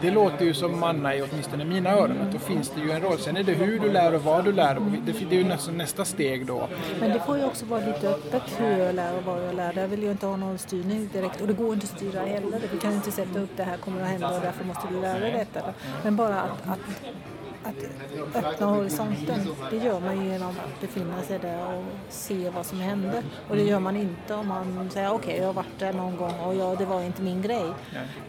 det 0.00 0.10
låter 0.10 0.44
ju 0.44 0.54
som 0.54 0.80
manna 0.80 1.14
i 1.14 1.22
åtminstone 1.22 1.64
mina 1.64 1.90
öron 1.90 2.20
att 2.20 2.32
då 2.32 2.38
finns 2.38 2.70
det 2.70 2.80
ju 2.80 2.90
en 2.90 3.00
roll. 3.00 3.18
Sen 3.18 3.36
är 3.36 3.42
det 3.42 3.52
hur 3.52 3.80
du 3.80 3.92
lär 3.92 4.14
och 4.14 4.22
vad 4.22 4.44
du 4.44 4.52
lär. 4.52 4.74
Det, 5.06 5.12
det 5.12 5.36
är 5.36 5.38
ju 5.38 5.48
nästan 5.48 5.78
nästa 5.78 6.04
steg 6.04 6.46
då. 6.46 6.68
Men 7.00 7.10
det 7.10 7.20
får 7.26 7.38
ju 7.38 7.44
också 7.44 7.66
vara 7.66 7.86
lite 7.86 8.08
öppet 8.08 8.42
hur 8.58 8.78
jag 8.78 8.94
lär 8.94 9.16
och 9.16 9.24
vad 9.24 9.44
jag 9.48 9.54
lär. 9.54 9.72
Där 9.72 9.86
vill 9.86 10.02
jag 10.02 10.12
inte 10.12 10.26
ha 10.26 10.36
någon 10.36 10.58
styrning 10.58 11.08
direkt 11.12 11.40
och 11.40 11.46
det 11.46 11.52
går 11.52 11.74
inte 11.74 11.84
att 11.84 11.96
styra 11.96 12.20
heller. 12.20 12.60
Vi 12.72 12.78
kan 12.78 12.92
inte 12.92 13.10
sätta 13.10 13.40
upp 13.40 13.50
det 13.56 13.62
här 13.62 13.76
kommer 13.76 14.02
att 14.02 14.08
hända 14.08 14.28
och 14.28 14.40
därför 14.40 14.64
måste 14.64 14.88
du 14.90 15.00
lära 15.00 15.38
detta. 15.38 15.60
Men 16.04 16.16
bara 16.16 16.40
att, 16.40 16.68
att 16.68 16.78
att 17.68 18.44
öppna 18.44 18.66
horisonten, 18.66 19.48
det 19.70 19.76
gör 19.76 20.00
man 20.00 20.24
ju 20.24 20.32
genom 20.32 20.50
att 20.50 20.80
befinna 20.80 21.22
sig 21.22 21.38
där 21.38 21.76
och 21.76 21.84
se 22.08 22.50
vad 22.50 22.66
som 22.66 22.80
händer. 22.80 23.22
Och 23.48 23.56
det 23.56 23.62
gör 23.62 23.80
man 23.80 23.96
inte 23.96 24.34
om 24.34 24.48
man 24.48 24.90
säger 24.90 25.12
okej, 25.12 25.18
okay, 25.18 25.36
jag 25.36 25.46
har 25.46 25.52
varit 25.52 25.78
där 25.78 25.92
någon 25.92 26.16
gång 26.16 26.40
och 26.40 26.54
ja, 26.54 26.74
det 26.78 26.84
var 26.84 27.02
inte 27.02 27.22
min 27.22 27.42
grej. 27.42 27.72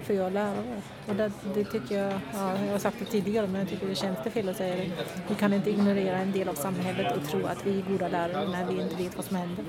För 0.03 0.13
jag 0.13 0.25
är 0.25 0.31
lärare. 0.31 0.81
Och 1.07 1.15
det, 1.15 1.31
det 1.53 1.63
tycker 1.63 1.97
jag, 1.97 2.13
ja, 2.33 2.65
jag 2.65 2.71
har 2.71 2.79
sagt 2.79 2.99
det 2.99 3.05
tidigare, 3.05 3.47
men 3.47 3.61
jag 3.61 3.69
tycker 3.69 3.87
det 3.87 3.95
känns 3.95 4.17
det 4.23 4.29
fel 4.29 4.49
att 4.49 4.57
säga 4.57 4.75
det. 4.75 4.91
Vi 5.27 5.35
kan 5.35 5.53
inte 5.53 5.69
ignorera 5.69 6.17
en 6.17 6.31
del 6.31 6.49
av 6.49 6.53
samhället 6.53 7.17
och 7.17 7.29
tro 7.29 7.45
att 7.45 7.65
vi 7.65 7.79
är 7.79 7.83
goda 7.83 8.07
lärare 8.07 8.47
när 8.49 8.65
vi 8.65 8.81
inte 8.81 8.95
vet 8.95 9.15
vad 9.15 9.25
som 9.25 9.35
händer. 9.37 9.63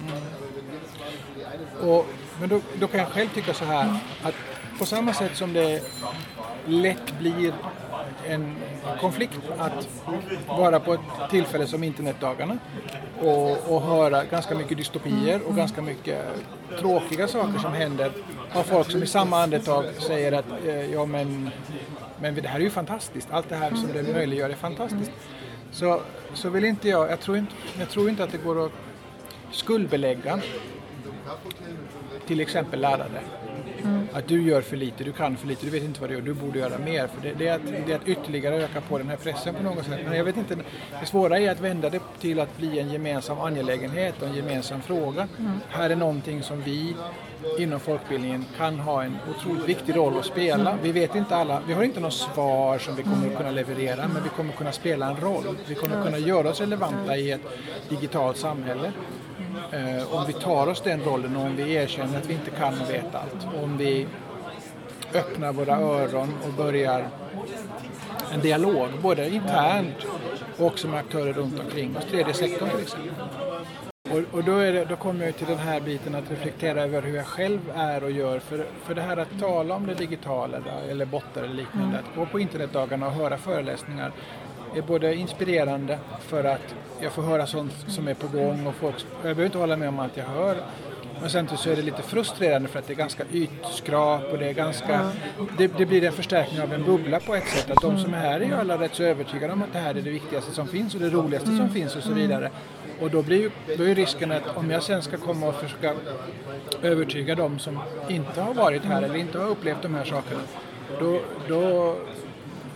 Mm. 0.00 1.90
Och, 1.90 2.06
men 2.40 2.48
då, 2.48 2.60
då 2.80 2.86
kan 2.86 3.00
jag 3.00 3.08
själv 3.08 3.28
tycka 3.28 3.54
så 3.54 3.64
här, 3.64 3.96
att 4.22 4.34
på 4.78 4.86
samma 4.86 5.12
sätt 5.14 5.36
som 5.36 5.52
det 5.52 5.82
lätt 6.66 7.18
blir 7.18 7.52
en 8.28 8.56
konflikt 9.00 9.40
att 9.58 9.88
vara 10.48 10.80
på 10.80 10.92
ett 10.92 11.00
tillfälle 11.30 11.66
som 11.66 11.84
internetdagarna 11.84 12.58
och, 13.20 13.74
och 13.74 13.82
höra 13.82 14.24
ganska 14.24 14.54
mycket 14.54 14.76
dystopier 14.76 15.40
och 15.46 15.56
ganska 15.56 15.82
mycket 15.82 16.24
tråkiga 16.78 17.28
saker 17.28 17.58
som 17.58 17.72
händer 17.72 18.12
av 18.52 18.62
folk 18.62 18.90
som 18.90 19.02
i 19.02 19.06
samma 19.06 19.42
andetag 19.42 19.84
säger 19.98 20.32
att 20.32 20.46
eh, 20.66 20.92
ja 20.92 21.06
men, 21.06 21.50
men 22.20 22.34
det 22.34 22.48
här 22.48 22.60
är 22.60 22.64
ju 22.64 22.70
fantastiskt, 22.70 23.28
allt 23.30 23.48
det 23.48 23.56
här 23.56 23.70
som 23.70 23.88
det 23.92 24.02
möjliggör 24.02 24.50
är 24.50 24.54
fantastiskt. 24.54 25.12
Så, 25.70 26.00
så 26.34 26.48
vill 26.48 26.64
inte 26.64 26.88
jag, 26.88 27.10
jag 27.10 27.20
tror 27.20 27.36
inte, 27.36 27.52
jag 27.78 27.88
tror 27.88 28.08
inte 28.08 28.24
att 28.24 28.32
det 28.32 28.44
går 28.44 28.66
att 28.66 28.72
skuldbelägga 29.50 30.40
till 32.26 32.40
exempel 32.40 32.80
lärare 32.80 33.22
Mm. 33.84 34.08
Att 34.12 34.28
du 34.28 34.42
gör 34.42 34.62
för 34.62 34.76
lite, 34.76 35.04
du 35.04 35.12
kan 35.12 35.36
för 35.36 35.48
lite, 35.48 35.64
du 35.64 35.70
vet 35.70 35.82
inte 35.82 36.00
vad 36.00 36.10
du 36.10 36.14
gör, 36.14 36.22
du 36.22 36.34
borde 36.34 36.58
göra 36.58 36.78
mer. 36.78 37.06
För 37.06 37.22
det, 37.22 37.34
det, 37.38 37.48
är 37.48 37.54
att, 37.54 37.62
det 37.86 37.92
är 37.92 37.96
att 37.96 38.08
ytterligare 38.08 38.56
öka 38.56 38.80
på 38.80 38.98
den 38.98 39.08
här 39.08 39.16
pressen 39.16 39.54
på 39.54 39.62
något 39.62 39.84
sätt. 39.84 40.00
Men 40.08 40.16
jag 40.16 40.24
vet 40.24 40.36
inte, 40.36 40.56
det 41.00 41.06
svåra 41.06 41.38
är 41.38 41.50
att 41.50 41.60
vända 41.60 41.90
det 41.90 42.00
till 42.20 42.40
att 42.40 42.58
bli 42.58 42.78
en 42.78 42.92
gemensam 42.92 43.40
angelägenhet 43.40 44.22
och 44.22 44.28
en 44.28 44.34
gemensam 44.34 44.82
fråga. 44.82 45.28
Mm. 45.38 45.52
Här 45.68 45.90
är 45.90 45.96
någonting 45.96 46.42
som 46.42 46.62
vi 46.62 46.94
inom 47.58 47.80
folkbildningen 47.80 48.44
kan 48.56 48.78
ha 48.78 49.02
en 49.04 49.16
otroligt 49.30 49.68
viktig 49.68 49.96
roll 49.96 50.18
att 50.18 50.26
spela. 50.26 50.70
Mm. 50.70 50.82
Vi 50.82 50.92
vet 50.92 51.14
inte 51.14 51.36
alla, 51.36 51.62
vi 51.66 51.72
har 51.72 51.82
inte 51.82 52.00
något 52.00 52.14
svar 52.14 52.78
som 52.78 52.96
vi 52.96 53.02
kommer 53.02 53.28
att 53.30 53.36
kunna 53.36 53.50
leverera 53.50 54.08
men 54.08 54.22
vi 54.22 54.28
kommer 54.28 54.52
kunna 54.52 54.72
spela 54.72 55.10
en 55.10 55.16
roll. 55.16 55.56
Vi 55.66 55.74
kommer 55.74 56.04
kunna 56.04 56.18
göra 56.18 56.48
oss 56.48 56.60
relevanta 56.60 57.16
i 57.16 57.30
ett 57.30 57.40
digitalt 57.88 58.36
samhälle. 58.36 58.92
Eh, 59.72 60.14
om 60.14 60.26
vi 60.26 60.32
tar 60.32 60.66
oss 60.66 60.80
den 60.80 61.04
rollen 61.04 61.36
och 61.36 61.42
om 61.42 61.56
vi 61.56 61.74
erkänner 61.74 62.18
att 62.18 62.26
vi 62.26 62.34
inte 62.34 62.50
kan 62.50 62.80
och 62.80 62.90
vet 62.90 63.14
allt. 63.14 63.46
Om 63.62 63.76
vi 63.76 64.06
öppnar 65.14 65.52
våra 65.52 65.76
öron 65.76 66.34
och 66.46 66.52
börjar 66.52 67.08
en 68.32 68.40
dialog, 68.40 68.88
både 69.02 69.28
internt 69.28 69.96
och 70.58 70.66
också 70.66 70.88
med 70.88 70.98
aktörer 70.98 71.32
runt 71.32 71.60
omkring 71.60 71.96
oss, 71.96 72.04
tredje 72.04 72.34
sektorn 72.34 72.70
till 72.70 72.80
exempel. 72.80 73.12
Och, 74.10 74.38
och 74.38 74.44
då, 74.44 74.58
det, 74.58 74.84
då, 74.84 74.96
kommer 74.96 75.24
jag 75.24 75.36
till 75.36 75.46
den 75.46 75.58
här 75.58 75.80
biten 75.80 76.14
att 76.14 76.30
reflektera 76.30 76.82
över 76.82 77.02
hur 77.02 77.16
jag 77.16 77.26
själv 77.26 77.60
är 77.74 78.04
och 78.04 78.10
gör. 78.10 78.38
För, 78.38 78.66
för 78.84 78.94
det 78.94 79.02
här 79.02 79.16
att 79.16 79.40
tala 79.40 79.74
om 79.74 79.86
det 79.86 79.94
digitala 79.94 80.58
eller 80.90 81.04
bottar 81.04 81.42
eller 81.42 81.54
liknande, 81.54 81.98
att 81.98 82.16
gå 82.16 82.26
på 82.26 82.40
internetdagarna 82.40 83.06
och 83.06 83.12
höra 83.12 83.38
föreläsningar 83.38 84.12
är 84.76 84.82
både 84.82 85.14
inspirerande 85.14 85.98
för 86.20 86.44
att 86.44 86.74
jag 87.00 87.12
får 87.12 87.22
höra 87.22 87.46
sånt 87.46 87.72
som 87.88 88.08
är 88.08 88.14
på 88.14 88.26
gång 88.26 88.66
och 88.66 88.74
folk, 88.74 88.94
jag 88.98 89.22
behöver 89.22 89.44
inte 89.44 89.58
hålla 89.58 89.76
med 89.76 89.88
om 89.88 89.98
allt 89.98 90.16
jag 90.16 90.24
hör. 90.24 90.56
Men 91.20 91.30
samtidigt 91.30 91.60
så 91.60 91.70
är 91.70 91.76
det 91.76 91.82
lite 91.82 92.02
frustrerande 92.02 92.68
för 92.68 92.78
att 92.78 92.86
det 92.86 92.92
är 92.92 92.96
ganska 92.96 93.24
ytskrap 93.32 94.22
och 94.32 94.38
det 94.38 94.48
är 94.48 94.52
ganska... 94.52 95.10
Det, 95.58 95.66
det, 95.78 95.86
blir 95.86 96.04
en 96.04 96.12
förstärkning 96.12 96.60
av 96.62 96.72
en 96.72 96.84
bubbla 96.84 97.20
på 97.20 97.34
ett 97.34 97.48
sätt. 97.48 97.70
Att 97.70 97.82
de 97.82 97.98
som 97.98 98.14
är 98.14 98.18
här 98.18 98.40
är 98.40 98.44
ju 98.44 98.54
alla 98.54 98.78
rätt 98.78 98.94
så 98.94 99.02
övertygade 99.02 99.52
om 99.52 99.62
att 99.62 99.72
det 99.72 99.78
här 99.78 99.94
är 99.94 100.02
det 100.02 100.10
viktigaste 100.10 100.52
som 100.52 100.68
finns 100.68 100.94
och 100.94 101.00
det 101.00 101.10
roligaste 101.10 101.56
som 101.56 101.68
finns 101.70 101.96
och 101.96 102.02
så 102.02 102.12
vidare. 102.12 102.50
Och 103.00 103.10
då, 103.10 103.22
blir 103.22 103.40
ju, 103.40 103.50
då 103.76 103.84
är 103.84 103.94
risken 103.94 104.32
att 104.32 104.56
om 104.56 104.70
jag 104.70 104.82
sen 104.82 105.02
ska 105.02 105.16
komma 105.16 105.48
och 105.48 105.54
försöka 105.54 105.94
övertyga 106.82 107.34
dem 107.34 107.58
som 107.58 107.78
inte 108.08 108.40
har 108.40 108.54
varit 108.54 108.84
här 108.84 109.02
eller 109.02 109.16
inte 109.16 109.38
har 109.38 109.48
upplevt 109.48 109.82
de 109.82 109.94
här 109.94 110.04
sakerna 110.04 110.40
då, 111.00 111.20
då, 111.48 111.96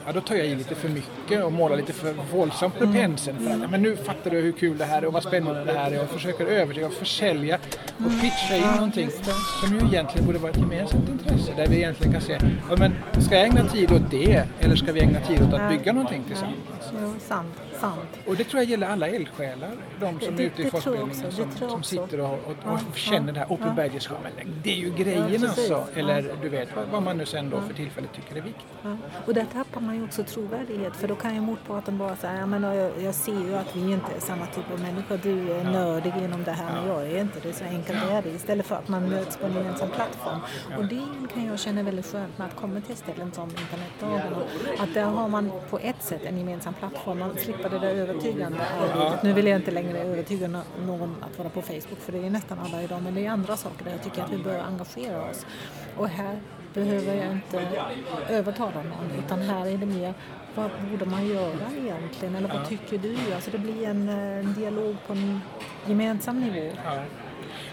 ja, 0.06 0.12
då 0.12 0.20
tar 0.20 0.34
jag 0.34 0.46
i 0.46 0.54
lite 0.54 0.74
för 0.74 0.88
mycket 0.88 1.44
och 1.44 1.52
målar 1.52 1.76
lite 1.76 1.92
för 1.92 2.12
våldsamt 2.32 2.80
med 2.80 2.92
penseln. 2.94 3.38
För 3.38 3.50
att, 3.54 3.60
ja, 3.62 3.68
men 3.68 3.82
nu 3.82 3.96
fattar 3.96 4.30
du 4.30 4.40
hur 4.40 4.52
kul 4.52 4.78
det 4.78 4.84
här 4.84 5.02
är 5.02 5.06
och 5.06 5.12
vad 5.12 5.22
spännande 5.22 5.64
det 5.64 5.72
här 5.78 5.90
är 5.90 6.02
och 6.02 6.08
försöker 6.10 6.46
övertyga 6.46 6.86
och 6.86 6.92
försälja 6.92 7.58
och 7.98 8.20
pitcha 8.20 8.56
in 8.56 8.74
någonting 8.74 9.10
som 9.60 9.74
ju 9.74 9.86
egentligen 9.86 10.26
borde 10.26 10.38
vara 10.38 10.50
ett 10.52 10.58
gemensamt 10.58 11.08
intresse. 11.08 11.52
Där 11.56 11.66
vi 11.66 11.76
egentligen 11.76 12.12
kan 12.12 12.22
säga, 12.22 12.38
ja, 12.70 12.76
men 12.78 12.92
ska 13.22 13.34
jag 13.34 13.44
ägna 13.44 13.64
tid 13.68 13.92
åt 13.92 14.10
det 14.10 14.44
eller 14.60 14.76
ska 14.76 14.92
vi 14.92 15.00
ägna 15.00 15.20
tid 15.20 15.42
åt 15.42 15.54
att 15.54 15.70
bygga 15.70 15.92
någonting 15.92 16.24
tillsammans? 16.26 16.56
Jo, 17.02 17.14
sant, 17.20 17.54
sant. 17.80 18.00
Och 18.26 18.36
det 18.36 18.44
tror 18.44 18.62
jag 18.62 18.70
gäller 18.70 18.86
alla 18.88 19.06
eldsjälar, 19.08 19.70
de 20.00 20.20
som 20.20 20.36
Det- 20.36 20.42
är 20.42 20.46
ute 20.46 20.62
i 20.62 20.70
folkbildningen 20.70 21.32
som, 21.32 21.68
som 21.68 21.82
sitter 21.82 22.20
och, 22.20 22.26
och, 22.32 22.50
och 22.50 22.56
Ja, 22.64 22.78
känner 22.94 23.26
ja, 23.28 23.32
det 23.32 23.38
här. 23.40 23.52
Opel 23.52 23.66
ja. 23.76 23.84
Ja, 24.10 24.16
men 24.22 24.54
det 24.62 24.70
är 24.72 24.76
ju 24.76 24.90
grejen 24.94 25.22
Ja, 25.22 25.28
precis. 25.28 25.70
alltså. 25.70 25.98
Eller 25.98 26.22
Ja. 26.22 26.34
du 26.42 26.48
vet 26.48 26.68
vad, 26.76 26.86
vad 26.88 27.02
man 27.02 27.16
nu 27.18 27.26
sen 27.26 27.50
då 27.50 27.60
för 27.60 27.74
tillfället 27.74 28.10
tycker 28.12 28.36
är 28.36 28.40
viktigt. 28.40 28.64
Ja. 28.82 28.96
Och 29.26 29.34
där 29.34 29.46
tappar 29.52 29.80
man 29.80 29.95
ju 29.96 30.04
också 30.04 30.24
trovärdighet 30.24 30.96
för 30.96 31.08
då 31.08 31.14
kan 31.16 31.34
ju 31.34 31.40
motparten 31.40 31.98
bara 31.98 32.16
säga 32.16 32.34
ja, 32.38 32.46
men 32.46 32.62
jag, 32.62 33.02
jag 33.02 33.14
ser 33.14 33.40
ju 33.40 33.54
att 33.54 33.76
vi 33.76 33.92
inte 33.92 34.12
är 34.16 34.20
samma 34.20 34.46
typ 34.46 34.70
av 34.72 34.80
människa. 34.80 35.16
Du 35.16 35.52
är 35.52 35.64
nördig 35.64 36.12
inom 36.16 36.44
det 36.44 36.50
här 36.52 36.72
men 36.74 36.88
jag 36.88 37.06
är 37.10 37.20
inte 37.20 37.40
det. 37.40 37.52
Så 37.52 37.64
enkelt 37.64 37.98
är 38.10 38.22
det. 38.22 38.28
Istället 38.28 38.66
för 38.66 38.76
att 38.76 38.88
man 38.88 39.08
möts 39.10 39.36
på 39.36 39.46
en 39.46 39.54
gemensam 39.54 39.90
plattform. 39.90 40.38
Och 40.78 40.84
det 40.84 41.02
kan 41.34 41.44
jag 41.46 41.58
känna 41.58 41.82
väldigt 41.82 42.06
skönt 42.06 42.38
med 42.38 42.46
att 42.46 42.56
komma 42.56 42.80
till 42.80 42.96
ställen 42.96 43.32
som 43.32 43.50
internetdagarna. 43.50 44.36
Att 44.78 44.94
där 44.94 45.04
har 45.04 45.28
man 45.28 45.50
på 45.70 45.78
ett 45.78 46.02
sätt 46.02 46.24
en 46.24 46.38
gemensam 46.38 46.74
plattform. 46.74 47.18
Man 47.18 47.36
slipper 47.36 47.70
det 47.70 47.78
där 47.78 47.94
övertygande 47.94 48.58
arbetet. 48.80 49.22
Nu 49.22 49.32
vill 49.32 49.46
jag 49.46 49.56
inte 49.58 49.70
längre 49.70 49.98
övertyga 49.98 50.48
nå- 50.48 50.62
någon 50.86 51.16
att 51.20 51.38
vara 51.38 51.48
på 51.48 51.62
Facebook 51.62 51.98
för 52.00 52.12
det 52.12 52.18
är 52.26 52.30
nästan 52.30 52.58
alla 52.58 52.82
idag. 52.82 53.02
Men 53.02 53.14
det 53.14 53.26
är 53.26 53.30
andra 53.30 53.56
saker 53.56 53.84
där 53.84 53.92
jag 53.92 54.02
tycker 54.02 54.22
att 54.22 54.30
vi 54.32 54.38
bör 54.38 54.58
engagera 54.58 55.30
oss. 55.30 55.46
Och 55.96 56.08
här 56.08 56.40
behöver 56.80 57.14
jag 57.14 57.32
inte 57.32 57.60
övertala 58.28 58.82
någon 58.82 59.18
utan 59.24 59.40
här 59.42 59.66
är 59.66 59.78
det 59.78 59.86
mer 59.86 60.14
vad 60.54 60.70
borde 60.90 61.04
man 61.06 61.26
göra 61.26 61.66
egentligen 61.82 62.34
eller 62.36 62.48
vad 62.48 62.68
tycker 62.68 62.98
du? 62.98 63.16
Alltså 63.34 63.50
det 63.50 63.58
blir 63.58 63.88
en, 63.88 64.08
eh, 64.08 64.38
en 64.38 64.54
dialog 64.54 64.96
på 65.06 65.12
en 65.12 65.40
gemensam 65.86 66.40
nivå. 66.40 66.70
Ja. 66.84 66.92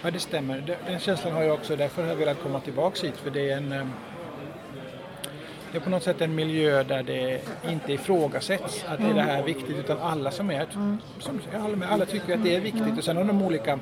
ja, 0.04 0.12
det 0.12 0.20
stämmer. 0.20 0.78
Den- 0.88 1.00
känslan 1.00 1.34
har 1.34 1.44
jag 1.44 1.54
också. 1.54 1.76
Därför 1.76 2.02
har 2.02 2.10
jag 2.10 2.16
velat 2.16 2.44
komma 2.44 2.60
tillbaka 2.60 3.08
hit. 3.08 3.18
För 3.18 3.30
det 3.32 3.50
är 3.52 3.58
en... 3.58 3.72
eh, 3.72 3.86
Det 5.72 5.78
är 5.78 5.82
på 5.82 5.90
något 5.90 6.04
sätt 6.04 6.22
en 6.22 6.36
miljö 6.36 6.84
där 6.84 7.04
det 7.04 7.42
inte 7.70 7.94
ifrågasätts 7.94 8.86
att 8.88 9.00
är 9.00 9.14
det 9.14 9.22
här 9.22 9.44
viktigt 9.44 9.78
utan 9.78 9.98
alla 10.00 10.32
som 10.32 10.52
är 10.52 10.66
som, 10.72 11.00
du 11.38 11.44
säger, 11.52 11.64
alla, 11.66 11.88
alla 11.88 12.06
tycker 12.06 12.34
att 12.34 12.44
det 12.44 12.56
är 12.56 12.60
viktigt 12.62 12.98
och 12.98 13.04
sen 13.04 13.18
har 13.18 13.24
de 13.24 13.42
olika 13.42 13.80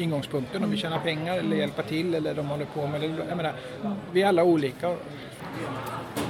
ingångspunkter 0.00 0.64
om 0.64 0.70
vi 0.70 0.76
tjänar 0.76 0.98
pengar 0.98 1.38
eller 1.38 1.56
hjälpa 1.56 1.82
till 1.82 2.14
eller 2.14 2.34
de 2.34 2.46
håller 2.46 2.64
på 2.64 2.86
med 2.86 3.02
jag 3.28 3.36
menar, 3.36 3.54
vi 4.12 4.22
är 4.22 4.28
alla 4.28 4.44
olika 4.44 4.96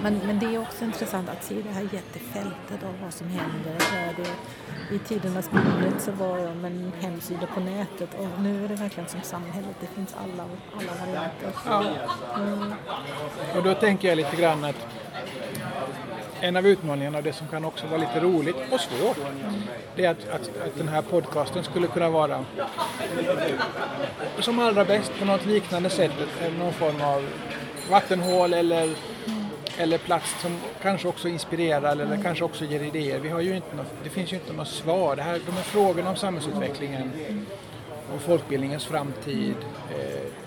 Men, 0.02 0.20
men 0.26 0.38
det 0.38 0.46
är 0.46 0.58
också 0.58 0.84
intressant 0.84 1.28
att 1.28 1.44
se 1.44 1.54
det 1.54 1.70
här 1.70 1.82
jättefältet 1.82 2.82
av 2.84 2.94
vad 3.02 3.14
som 3.14 3.26
händer. 3.28 3.72
Där 3.92 4.14
det, 4.16 4.94
I 4.94 4.98
tidernas 4.98 5.52
myndighet 5.52 6.02
så 6.02 6.12
var 6.12 6.54
med 6.54 6.72
en 6.72 6.92
hemsida 7.00 7.46
på 7.46 7.60
nätet 7.60 8.14
och 8.18 8.42
nu 8.42 8.64
är 8.64 8.68
det 8.68 8.74
verkligen 8.74 9.08
som 9.08 9.22
samhället. 9.22 9.76
Det 9.80 9.86
finns 9.86 10.14
alla, 10.14 10.44
alla 10.72 10.92
varianter. 11.00 11.52
Mm. 12.36 12.72
Och 13.56 13.62
då 13.62 13.74
tänker 13.74 14.08
jag 14.08 14.16
lite 14.16 14.36
grann 14.36 14.64
att 14.64 14.86
en 16.40 16.56
av 16.56 16.66
utmaningarna 16.66 17.18
och 17.18 17.24
det 17.24 17.32
som 17.32 17.48
kan 17.48 17.64
också 17.64 17.86
vara 17.86 18.00
lite 18.00 18.20
roligt 18.20 18.56
och 18.70 18.80
svårt 18.80 19.16
det 19.96 20.04
är 20.04 20.10
att, 20.10 20.28
att, 20.28 20.40
att 20.42 20.76
den 20.78 20.88
här 20.88 21.02
podcasten 21.02 21.64
skulle 21.64 21.86
kunna 21.86 22.10
vara 22.10 22.44
som 24.38 24.58
allra 24.58 24.84
bäst 24.84 25.12
på 25.18 25.24
något 25.24 25.46
liknande 25.46 25.90
sätt, 25.90 26.12
eh, 26.42 26.52
någon 26.58 26.72
form 26.72 27.00
av 27.02 27.26
vattenhål 27.90 28.54
eller, 28.54 28.94
eller 29.78 29.98
plats 29.98 30.42
som 30.42 30.56
kanske 30.82 31.08
också 31.08 31.28
inspirerar 31.28 31.92
eller 31.92 32.22
kanske 32.22 32.44
också 32.44 32.64
ger 32.64 32.80
idéer. 32.80 33.18
Vi 33.18 33.28
har 33.28 33.40
ju 33.40 33.56
inte 33.56 33.76
något, 33.76 33.92
det 34.04 34.10
finns 34.10 34.32
ju 34.32 34.36
inte 34.36 34.52
något 34.52 34.68
svar. 34.68 35.16
Det 35.16 35.22
här, 35.22 35.40
de 35.46 35.52
här 35.52 35.62
frågorna 35.62 36.10
om 36.10 36.16
samhällsutvecklingen 36.16 37.12
och 38.14 38.20
folkbildningens 38.20 38.86
framtid 38.86 39.54
eh, 39.90 40.39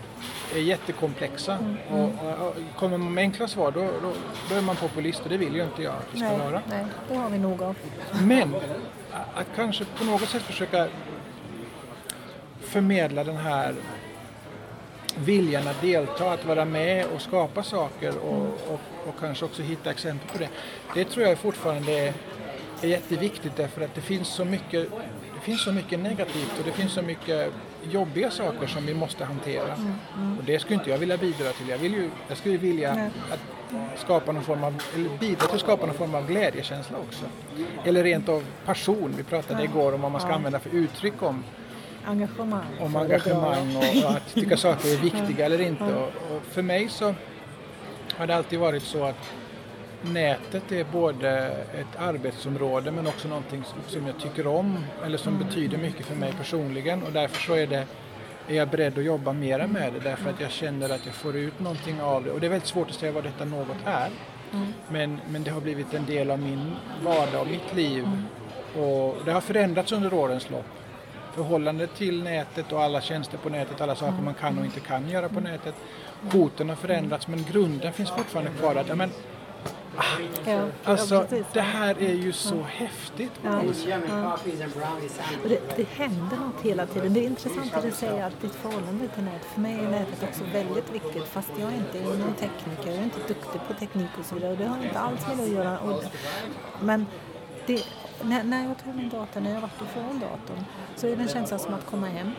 är 0.56 0.62
jättekomplexa. 0.62 1.58
Och, 1.90 2.00
och, 2.00 2.48
och 2.48 2.56
kommer 2.76 2.98
man 2.98 3.14
med 3.14 3.22
enkla 3.22 3.48
svar 3.48 3.72
då, 3.72 3.82
då, 3.82 4.14
då 4.50 4.56
är 4.56 4.62
man 4.62 4.76
populist 4.76 5.24
och 5.24 5.30
det 5.30 5.38
vill 5.38 5.56
ju 5.56 5.64
inte 5.64 5.84
jag 5.84 5.94
att 5.94 6.08
vi 6.12 6.18
ska 6.18 6.28
Nej, 6.30 6.40
vara. 6.40 6.62
nej, 6.70 6.86
det 7.10 7.16
har 7.16 7.30
vi 7.30 7.38
nog 7.38 7.62
av. 7.64 7.76
Men 8.22 8.56
att 9.12 9.48
kanske 9.56 9.86
på 9.86 10.04
något 10.04 10.30
sätt 10.30 10.42
försöka 10.42 10.88
förmedla 12.62 13.24
den 13.24 13.38
här 13.38 13.76
viljan 15.16 15.68
att 15.68 15.82
delta, 15.82 16.32
att 16.32 16.46
vara 16.46 16.66
med 16.66 17.06
och 17.06 17.22
skapa 17.22 17.64
saker 17.64 18.18
och, 18.18 18.44
och, 18.44 18.80
och 19.08 19.20
kanske 19.20 19.46
också 19.46 19.62
hitta 19.62 19.92
exempel 19.92 20.30
på 20.30 20.38
det. 20.38 20.50
Det 20.94 21.06
tror 21.06 21.28
jag 21.28 21.38
fortfarande 21.38 21.92
är, 21.92 22.14
är 22.82 22.88
jätteviktigt 22.88 23.56
därför 23.56 23.82
att 23.82 23.96
det 23.96 24.02
finns 24.02 24.28
så 24.28 24.46
mycket 24.46 24.90
det 25.34 25.40
finns 25.42 25.64
så 25.64 25.72
mycket 25.72 26.00
negativt 26.00 26.60
och 26.60 26.66
det 26.66 26.72
finns 26.72 26.94
så 26.94 27.02
mycket 27.02 27.54
jobbiga 27.92 28.32
saker 28.32 28.68
som 28.68 28.86
vi 28.86 28.94
måste 28.94 29.26
hantera. 29.26 29.74
Och 30.38 30.44
det 30.46 30.60
skulle 30.60 30.76
inte 30.76 30.90
jag 30.90 30.98
vilja 30.98 31.18
bidra 31.18 31.52
till. 31.52 31.70
Jag, 31.70 31.78
vill 31.78 31.94
ju, 31.94 32.10
jag 32.28 32.38
skulle 32.38 32.58
vilja 32.58 32.96
Nej. 32.96 33.10
att 33.32 34.00
skapa 34.00 34.32
någon 34.32 34.44
form 34.44 34.64
av, 34.64 34.84
eller 34.96 35.18
bidra 35.18 35.46
till 35.46 35.56
att 35.56 35.62
skapa 35.62 35.86
någon 35.86 35.96
form 35.96 36.16
av 36.16 36.28
glädjekänsla 36.28 36.98
också. 36.98 37.26
Eller 37.84 38.04
rent 38.04 38.30
av 38.30 38.44
passion. 38.66 39.14
Vi 39.18 39.24
pratade 39.24 39.64
igår 39.64 39.94
om 39.94 40.02
vad 40.02 40.12
man 40.12 40.22
ska 40.22 40.32
använda 40.34 40.60
för 40.60 40.70
uttryck 40.70 41.24
om, 41.24 41.44
Engagemang. 42.06 42.66
om 42.80 42.96
engagemang 42.96 43.76
och, 43.76 44.06
och 44.06 44.12
att 44.12 44.34
tycka 44.34 44.58
saker 44.58 44.94
är 44.94 44.98
viktiga 44.98 45.46
eller 45.46 45.62
inte. 45.62 45.84
Och, 45.84 46.36
och 46.36 46.44
för 46.52 46.62
mig 46.62 46.90
så 46.90 47.16
har 48.18 48.28
det 48.28 48.36
alltid 48.36 48.60
varit 48.60 48.84
så 48.84 49.04
att 49.04 49.34
nätet 50.04 50.72
är 50.72 50.84
både 50.92 51.30
ett 51.80 52.00
arbetsområde 52.00 52.92
men 52.92 53.08
också 53.08 53.28
någonting 53.28 53.64
som- 53.88 54.08
jag 54.08 54.20
tycker 54.20 54.48
om 54.48 54.80
eller 55.06 55.18
som 55.18 55.38
betyder 55.40 55.78
mycket 55.78 56.06
för 56.06 56.16
mig 56.16 56.34
personligen 56.38 57.04
och 57.04 57.12
därför 57.12 57.42
så 57.42 57.54
är 57.54 57.68
det 57.68 57.86
är 58.48 58.56
jag 58.56 58.68
beredd 58.68 58.98
att 58.98 59.04
jobba 59.04 59.34
mera 59.34 59.68
med 59.68 59.94
det 59.94 60.00
därför 60.00 60.30
att 60.30 60.42
jag 60.42 60.52
känner 60.52 60.90
att 60.90 61.06
jag 61.06 61.16
får 61.16 61.36
ut 61.36 61.60
någonting 61.60 62.02
av 62.02 62.24
det. 62.24 62.32
Och 62.32 62.40
det 62.40 62.46
är 62.48 62.50
väldigt 62.50 62.68
svårt 62.70 62.90
att 62.90 62.96
säga 62.96 63.12
vad 63.12 63.24
detta 63.24 63.46
något 63.46 63.78
är. 63.86 64.10
Men, 64.90 65.20
men 65.30 65.44
det 65.44 65.52
har 65.52 65.62
blivit 65.62 65.94
en 65.94 66.06
del 66.06 66.32
av 66.32 66.40
min 66.40 66.72
vardag 67.04 67.42
och 67.42 67.48
mitt 67.48 67.76
liv. 67.76 68.08
Och 68.78 69.16
det 69.26 69.32
har 69.32 69.42
förändrats 69.42 69.92
under 69.92 70.14
årens 70.14 70.50
lopp. 70.50 70.66
Förhållandet 71.36 71.96
till 71.96 72.24
nätet 72.24 72.72
och 72.72 72.82
alla 72.84 73.02
tjänster 73.02 73.38
på 73.38 73.50
nätet, 73.50 73.82
alla 73.82 73.96
saker 73.96 74.22
man 74.24 74.34
kan 74.34 74.60
och 74.60 74.66
inte 74.66 74.80
kan 74.80 75.10
göra 75.10 75.30
på 75.30 75.40
nätet. 75.40 75.76
Hoten 76.32 76.70
har 76.70 76.76
förändrats 76.76 77.28
men 77.28 77.46
grunden 77.52 77.94
finns 77.94 78.10
fortfarande 78.12 78.52
kvar. 78.52 78.76
Att, 78.76 78.88
ja, 78.88 78.96
men, 78.96 79.10
Ja, 80.46 80.66
alltså, 80.84 81.16
ja, 81.30 81.44
det 81.54 81.62
här 81.62 82.02
är 82.02 82.14
ju 82.14 82.34
så 82.34 82.62
häftigt. 82.62 83.32
Ja. 83.44 83.60
Och 85.44 85.50
det, 85.50 85.78
det 85.78 85.84
händer 85.84 86.38
något 86.38 86.62
hela 86.62 86.86
tiden. 86.86 87.14
Det 87.14 87.20
är 87.20 87.28
intressant 87.28 87.74
att 87.74 87.84
du 87.84 87.92
säger 87.92 88.28
att 88.28 88.42
ditt 88.42 88.56
förhållande 88.56 89.08
till 89.08 89.24
nätet, 89.24 89.48
för 89.54 89.62
mig 89.62 89.74
är 89.74 89.90
nätet 89.90 90.24
också 90.24 90.44
väldigt 90.54 90.94
viktigt 90.94 91.24
fast 91.24 91.50
jag 91.60 91.74
inte 91.74 92.00
är 92.00 92.18
någon 92.18 92.34
tekniker, 92.34 92.92
jag 92.92 92.96
är 92.96 93.04
inte 93.04 93.20
duktig 93.28 93.62
på 93.68 93.74
teknik 93.74 94.10
och 94.20 94.26
så 94.26 94.36
vidare 94.36 94.52
och 94.52 94.58
det 94.58 94.66
har 94.66 94.84
inte 94.84 95.00
alls 95.00 95.28
med 95.28 95.38
det 95.38 95.44
att 95.44 95.50
göra. 95.50 95.80
Och 95.80 96.04
men 96.82 97.06
det, 97.66 97.86
när, 98.22 98.44
när 98.44 98.68
jag 98.68 98.78
tar 98.84 98.94
min 98.94 99.10
dator, 99.10 99.42
när 99.42 99.54
jag 99.54 99.62
varit 99.62 99.82
ifrån 99.82 100.20
datorn, 100.20 100.66
så 100.96 101.08
är 101.08 101.16
det 101.16 101.22
en 101.22 101.30
känsla 101.30 101.60
som 101.60 101.74
att 101.74 101.86
komma 101.86 102.08
hem. 102.08 102.32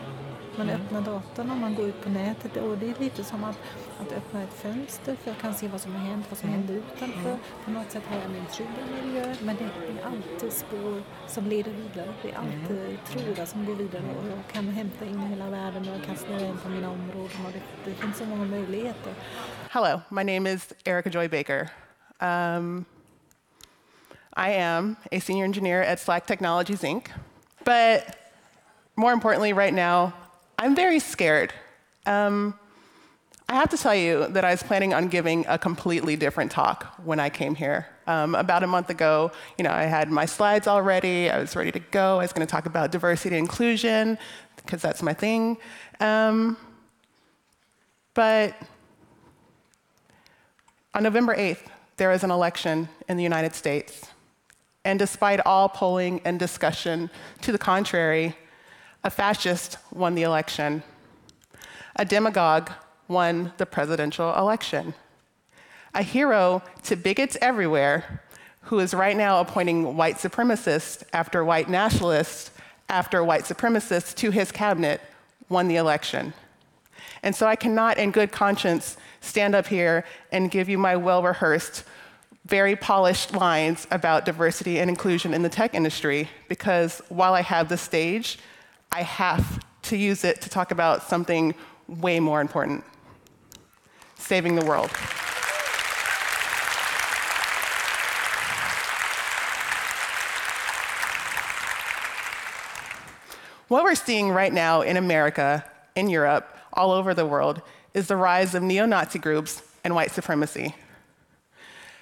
Man 0.57 0.69
öppnar 0.69 1.01
datorn 1.01 1.51
och 1.51 1.57
man 1.57 1.75
går 1.75 1.85
ut 1.85 2.01
på 2.01 2.09
nätet 2.09 2.57
och 2.57 2.77
det 2.77 2.89
är 2.89 2.99
lite 2.99 3.23
som 3.23 3.43
att, 3.43 3.57
att 3.99 4.11
öppna 4.11 4.43
ett 4.43 4.53
fönster 4.53 5.15
för 5.15 5.31
jag 5.31 5.37
kan 5.37 5.53
se 5.53 5.67
vad 5.67 5.81
som 5.81 5.95
har 5.95 5.99
hänt, 5.99 6.25
vad 6.29 6.37
som 6.37 6.49
händer 6.49 6.73
utanför. 6.73 7.37
På 7.65 7.71
något 7.71 7.91
sätt 7.91 8.03
har 8.09 8.21
jag 8.21 8.31
min 8.31 8.45
trygga 8.45 8.71
miljö 9.03 9.35
men 9.41 9.55
det 9.55 9.63
är 9.63 10.05
alltid 10.05 10.53
spår 10.53 11.01
som 11.27 11.45
leder 11.45 11.71
vidare. 11.71 12.13
Det 12.21 12.31
är 12.31 12.37
alltid 12.37 12.99
trådar 13.05 13.45
som 13.45 13.65
går 13.65 13.75
vidare 13.75 14.03
och 14.03 14.27
jag 14.27 14.53
kan 14.53 14.67
hämta 14.67 15.05
in 15.05 15.19
hela 15.19 15.49
världen 15.49 15.89
och 15.89 15.95
jag 15.95 16.03
kan 16.03 16.17
snöa 16.17 16.47
in 16.47 16.57
på 16.57 16.69
mina 16.69 16.89
områden 16.91 17.45
och 17.45 17.51
det, 17.51 17.89
det 17.91 17.95
finns 17.95 18.17
så 18.17 18.25
många 18.25 18.45
möjligheter. 18.45 19.13
Hello, 19.69 20.01
my 20.09 20.23
name 20.23 20.53
is 20.53 20.73
Erica 20.85 21.09
Joy 21.09 21.27
Baker. 21.27 21.69
Um, 22.19 22.85
I 24.37 24.49
am 24.49 24.95
a 25.11 25.19
senior 25.19 25.45
engineer 25.45 25.81
at 25.81 25.99
Slack 25.99 26.25
Technologies 26.25 26.83
Inc. 26.83 27.09
But 27.63 28.15
more 28.95 29.13
importantly, 29.13 29.53
right 29.53 29.73
now, 29.73 30.13
I'm 30.57 30.75
very 30.75 30.99
scared. 30.99 31.53
Um, 32.05 32.57
I 33.47 33.55
have 33.55 33.69
to 33.69 33.77
tell 33.77 33.93
you 33.93 34.27
that 34.29 34.43
I 34.43 34.51
was 34.51 34.63
planning 34.63 34.93
on 34.93 35.07
giving 35.07 35.45
a 35.47 35.57
completely 35.57 36.15
different 36.15 36.51
talk 36.51 36.85
when 37.03 37.19
I 37.19 37.29
came 37.29 37.53
here. 37.53 37.87
Um, 38.07 38.33
about 38.33 38.63
a 38.63 38.67
month 38.67 38.89
ago, 38.89 39.31
you 39.57 39.63
know, 39.63 39.71
I 39.71 39.83
had 39.83 40.09
my 40.09 40.25
slides 40.25 40.65
all 40.65 40.81
ready. 40.81 41.29
I 41.29 41.39
was 41.39 41.55
ready 41.55 41.71
to 41.71 41.79
go. 41.79 42.15
I 42.19 42.23
was 42.23 42.33
going 42.33 42.45
to 42.45 42.49
talk 42.49 42.65
about 42.65 42.91
diversity 42.91 43.35
and 43.35 43.45
inclusion 43.45 44.17
because 44.55 44.81
that's 44.81 45.03
my 45.03 45.13
thing. 45.13 45.57
Um, 45.99 46.57
but 48.15 48.55
on 50.95 51.03
November 51.03 51.35
8th, 51.35 51.67
there 51.97 52.09
was 52.09 52.23
an 52.23 52.31
election 52.31 52.89
in 53.07 53.17
the 53.17 53.23
United 53.23 53.53
States. 53.53 54.07
And 54.85 54.97
despite 54.97 55.39
all 55.45 55.69
polling 55.69 56.21
and 56.25 56.39
discussion 56.39 57.09
to 57.41 57.51
the 57.51 57.57
contrary, 57.57 58.35
a 59.05 59.09
fascist 59.11 59.77
won 59.93 60.15
the 60.15 60.23
election. 60.23 60.81
A 61.95 62.03
demagogue 62.03 62.71
won 63.07 63.53
the 63.57 63.65
presidential 63.65 64.35
election. 64.35 64.95
a 65.93 66.01
hero 66.01 66.61
to 66.83 66.95
bigots 66.97 67.37
everywhere 67.39 68.21
who 68.63 68.79
is 68.79 68.93
right 68.93 69.15
now 69.15 69.39
appointing 69.39 69.95
white 69.95 70.17
supremacists 70.17 71.03
after 71.13 71.45
white 71.45 71.69
nationalists 71.69 72.51
after 72.89 73.23
white 73.23 73.43
supremacists 73.43 74.13
to 74.13 74.29
his 74.31 74.51
cabinet, 74.51 74.99
won 75.47 75.69
the 75.69 75.77
election. 75.77 76.33
And 77.23 77.33
so 77.33 77.47
I 77.47 77.55
cannot, 77.55 77.97
in 77.97 78.11
good 78.11 78.31
conscience, 78.31 78.97
stand 79.21 79.55
up 79.55 79.67
here 79.67 80.03
and 80.31 80.51
give 80.51 80.67
you 80.67 80.77
my 80.77 80.97
well 80.97 81.23
rehearsed, 81.23 81.83
very 82.45 82.75
polished 82.75 83.33
lines 83.33 83.87
about 83.89 84.25
diversity 84.25 84.79
and 84.79 84.89
inclusion 84.89 85.33
in 85.33 85.43
the 85.43 85.49
tech 85.49 85.73
industry 85.75 86.27
because 86.49 87.01
while 87.07 87.33
I 87.33 87.41
have 87.41 87.69
the 87.69 87.77
stage, 87.77 88.37
I 88.95 89.01
have 89.01 89.59
to 89.81 89.97
use 89.97 90.23
it 90.23 90.39
to 90.43 90.49
talk 90.49 90.71
about 90.71 91.03
something 91.03 91.53
way 91.85 92.21
more 92.21 92.39
important 92.39 92.85
saving 94.17 94.55
the 94.55 94.63
world. 94.63 94.89
What 103.67 103.83
we're 103.83 103.95
seeing 103.95 104.29
right 104.29 104.53
now 104.53 104.79
in 104.79 104.95
America, 104.95 105.65
in 105.97 106.09
Europe, 106.09 106.57
all 106.71 106.91
over 106.91 107.13
the 107.13 107.25
world 107.25 107.61
is 107.93 108.07
the 108.07 108.15
rise 108.15 108.55
of 108.55 108.63
neo 108.63 108.85
Nazi 108.85 109.19
groups 109.19 109.61
and 109.83 109.93
white 109.93 110.11
supremacy. 110.11 110.73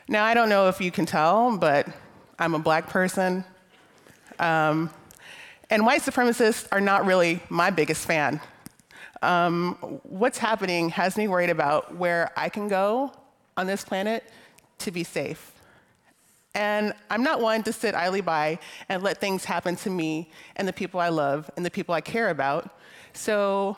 Now, 0.08 0.26
I 0.26 0.36
don't 0.36 0.48
know 0.48 0.68
if 0.70 0.80
you 0.80 0.92
can 0.92 1.08
tell, 1.08 1.58
but 1.58 1.88
I'm 2.38 2.54
a 2.54 2.60
black 2.60 2.88
person. 2.88 3.44
Um, 4.38 4.92
and 5.70 5.86
white 5.86 6.02
supremacists 6.02 6.68
are 6.72 6.82
not 6.82 7.06
really 7.06 7.42
my 7.50 7.70
biggest 7.70 8.06
fan. 8.06 8.40
Um, 9.22 9.76
what's 10.04 10.38
happening 10.38 10.90
has 10.90 11.16
me 11.16 11.28
worried 11.28 11.50
about 11.50 11.96
where 11.96 12.32
I 12.36 12.50
can 12.50 12.68
go 12.68 13.14
on 13.56 13.68
this 13.68 13.84
planet 13.84 14.24
to 14.80 14.92
be 14.92 15.04
safe. 15.04 15.54
And 16.56 16.94
I'm 17.10 17.24
not 17.24 17.42
one 17.42 17.64
to 17.64 17.74
sit 17.74 17.96
idly 17.96 18.22
by 18.22 18.60
and 18.90 19.02
let 19.02 19.20
things 19.20 19.46
happen 19.46 19.76
to 19.78 19.90
me 19.90 20.30
and 20.56 20.68
the 20.68 20.74
people 20.74 21.00
I 21.00 21.10
love 21.10 21.50
and 21.56 21.66
the 21.66 21.72
people 21.72 21.96
I 21.96 22.02
care 22.02 22.30
about. 22.30 22.78
So 23.14 23.78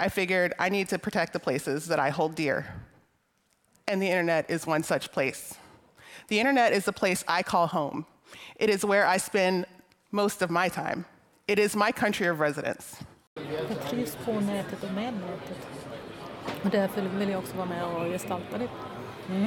I 0.00 0.08
figured 0.08 0.54
I 0.58 0.68
need 0.68 0.88
to 0.88 0.98
protect 0.98 1.32
the 1.32 1.38
places 1.38 1.86
that 1.86 2.00
I 2.00 2.10
hold 2.10 2.34
dear. 2.34 2.74
And 3.86 4.02
the 4.02 4.08
internet 4.08 4.50
is 4.50 4.66
one 4.66 4.82
such 4.82 5.12
place. 5.12 5.54
The 6.28 6.40
internet 6.40 6.72
is 6.72 6.86
the 6.86 6.92
place 6.92 7.22
I 7.28 7.42
call 7.42 7.66
home. 7.66 8.06
It 8.56 8.70
is 8.70 8.84
where 8.84 9.06
I 9.06 9.18
spend 9.18 9.66
most 10.14 10.42
of 10.42 10.50
my 10.50 10.68
time. 10.68 11.04
It 11.46 11.58
is 11.58 11.76
my 11.76 11.92
country 11.92 12.30
of 12.30 12.40
residence. 12.40 13.04
Jag 13.34 13.90
trivs 13.90 14.16
på 14.24 14.32
nätet 14.32 14.84
och 14.84 14.92
med 14.92 15.14
nätet. 15.14 15.66
Och 16.62 16.70
därför 16.70 17.02
vill 17.02 17.28
jag 17.28 17.38
också 17.38 17.56
vara 17.56 17.66
med 17.66 17.84
och 17.84 18.04
gestalta 18.04 18.58
det 18.58 18.68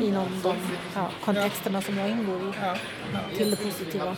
inom 0.06 0.28
de 0.44 0.56
ja, 0.96 1.10
kontexterna 1.26 1.82
som 1.82 1.98
jag 1.98 2.10
ingår 2.10 2.42
i. 2.50 3.38
Till 3.38 3.52
det 3.52 3.58
positiva. 3.58 4.16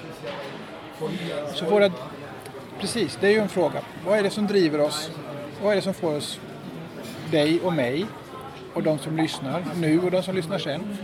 Så 1.54 1.66
våra, 1.66 1.92
precis, 2.80 3.18
det 3.22 3.28
är 3.28 3.32
ju 3.32 3.40
en 3.40 3.50
fråga. 3.50 3.82
Vad 4.06 4.20
är 4.20 4.24
det 4.24 4.30
som 4.30 4.48
driver 4.48 4.82
oss? 4.82 5.12
Vad 5.62 5.72
är 5.72 5.76
det 5.76 5.82
som 5.82 5.94
får 5.94 6.16
oss, 6.16 6.40
dig 7.32 7.62
och 7.62 7.74
mig 7.74 8.06
och 8.74 8.84
de 8.84 9.00
som 9.00 9.18
lyssnar 9.18 9.66
nu 9.76 10.00
och 10.00 10.12
de 10.12 10.24
som 10.24 10.36
lyssnar 10.36 10.58
sen, 10.60 10.98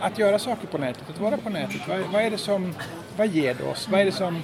att 0.00 0.18
göra 0.18 0.38
saker 0.38 0.66
på 0.66 0.78
nätet, 0.78 1.10
att 1.10 1.20
vara 1.20 1.36
på 1.36 1.50
nätet? 1.50 1.88
Vad, 1.88 2.00
vad 2.00 2.22
är 2.22 2.30
det 2.30 2.38
som, 2.38 2.74
vad 3.16 3.26
ger 3.26 3.54
det 3.54 3.64
oss? 3.64 3.88
Vad 3.88 4.00
är 4.00 4.04
det 4.04 4.12
som, 4.12 4.42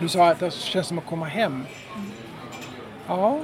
du 0.00 0.08
sa 0.08 0.28
att 0.28 0.40
det 0.40 0.52
känns 0.52 0.86
som 0.86 0.98
att 0.98 1.06
komma 1.06 1.26
hem. 1.26 1.66
Ja, 3.06 3.40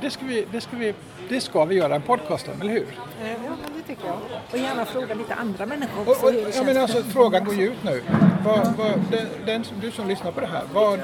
det 0.00 0.10
ska 0.10 0.24
vi, 0.24 0.46
det 0.52 0.60
ska 0.60 0.76
vi, 0.76 0.94
det 1.28 1.40
ska 1.40 1.64
vi 1.64 1.74
göra 1.74 1.94
en 1.94 2.02
podcast 2.02 2.48
om, 2.48 2.60
eller 2.60 2.72
hur? 2.72 2.86
Ja, 3.22 3.26
men 3.46 3.72
det 3.76 3.82
tycker 3.86 4.06
jag. 4.06 4.16
Och 4.50 4.58
gärna 4.58 4.84
fråga 4.84 5.14
lite 5.14 5.34
andra 5.34 5.66
människor 5.66 6.02
Och, 6.02 6.08
också 6.08 6.26
och, 6.26 6.32
det 6.32 6.56
ja, 6.56 6.62
men 6.62 6.76
alltså, 6.76 7.02
frågan 7.02 7.44
går 7.44 7.54
ju 7.54 7.66
ut 7.66 7.84
nu. 7.84 8.02
Vad, 8.44 8.74
vad, 8.76 8.92
den, 9.10 9.26
den, 9.46 9.64
du 9.80 9.90
som 9.90 10.08
lyssnar 10.08 10.32
på 10.32 10.40
det 10.40 10.46
här, 10.46 10.62
vad, 10.72 11.00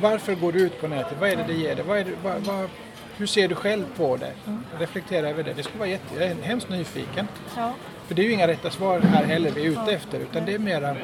varför 0.00 0.34
går 0.34 0.52
du 0.52 0.60
ut 0.60 0.80
på 0.80 0.88
nätet? 0.88 1.16
Vad 1.20 1.30
är 1.30 1.36
det 1.36 1.44
det 1.46 1.54
ger 1.54 1.74
dig? 1.74 1.84
Vad 1.84 1.98
är 1.98 2.04
det, 2.04 2.12
vad, 2.22 2.42
vad, 2.42 2.68
hur 3.16 3.26
ser 3.26 3.48
du 3.48 3.54
själv 3.54 3.84
på 3.96 4.16
det? 4.16 4.32
Reflektera 4.78 5.28
över 5.28 5.42
det. 5.42 5.52
Det 5.52 5.62
skulle 5.62 5.78
vara 5.78 5.88
jätte, 5.88 6.14
jag 6.14 6.24
är 6.24 6.34
hemskt 6.34 6.68
nyfiken. 6.68 7.28
Ja. 7.56 7.72
För 8.06 8.14
det 8.14 8.22
är 8.22 8.26
ju 8.26 8.32
inga 8.32 8.48
rätta 8.48 8.70
svar 8.70 9.00
här 9.00 9.24
heller 9.24 9.50
vi 9.50 9.66
är 9.66 9.70
ute 9.70 9.92
efter 9.92 10.18
utan 10.18 10.44
det 10.44 10.54
är 10.54 10.58
mera 10.58 10.96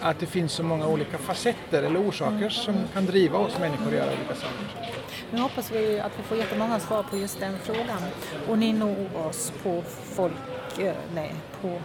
att 0.00 0.20
det 0.20 0.26
finns 0.26 0.52
så 0.52 0.62
många 0.62 0.86
olika 0.86 1.18
facetter 1.18 1.82
eller 1.82 2.08
orsaker 2.08 2.48
som 2.48 2.74
kan 2.92 3.06
driva 3.06 3.38
oss 3.38 3.58
människor 3.58 3.86
att 3.86 3.92
göra 3.92 4.12
olika 4.12 4.34
saker. 4.34 4.88
Nu 5.30 5.40
hoppas 5.40 5.70
vi 5.72 6.00
att 6.00 6.12
vi 6.18 6.22
får 6.22 6.36
jättemånga 6.38 6.80
svar 6.80 7.02
på 7.02 7.16
just 7.16 7.40
den 7.40 7.58
frågan. 7.58 8.02
Och 8.48 8.58
ni 8.58 8.72
når 8.72 9.26
oss 9.26 9.52
på 9.62 9.82
folk, 10.02 10.78
eh, 10.78 10.94
nej, 11.14 11.34
på 11.60 11.80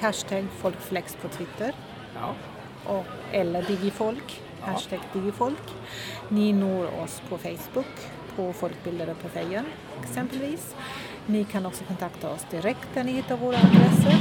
hashtag 0.00 0.46
folkflex 0.58 1.16
på 1.22 1.28
Twitter. 1.28 1.74
Ja. 2.14 2.34
Och, 2.94 3.06
eller 3.32 3.62
digifolk, 3.62 4.40
hashtag 4.60 5.00
digifolk. 5.12 5.70
Ni 6.28 6.52
når 6.52 7.00
oss 7.00 7.22
på 7.28 7.38
Facebook, 7.38 8.10
på 8.36 8.52
Folkbildare 8.52 9.14
på 9.22 9.28
Fejen 9.28 9.64
exempelvis. 10.02 10.74
Ni 11.26 11.44
kan 11.44 11.66
också 11.66 11.84
kontakta 11.84 12.30
oss 12.30 12.46
direkt 12.50 12.88
där 12.94 13.04
ni 13.04 13.12
hittar 13.12 13.36
våra 13.36 13.56
adresser. 13.56 14.14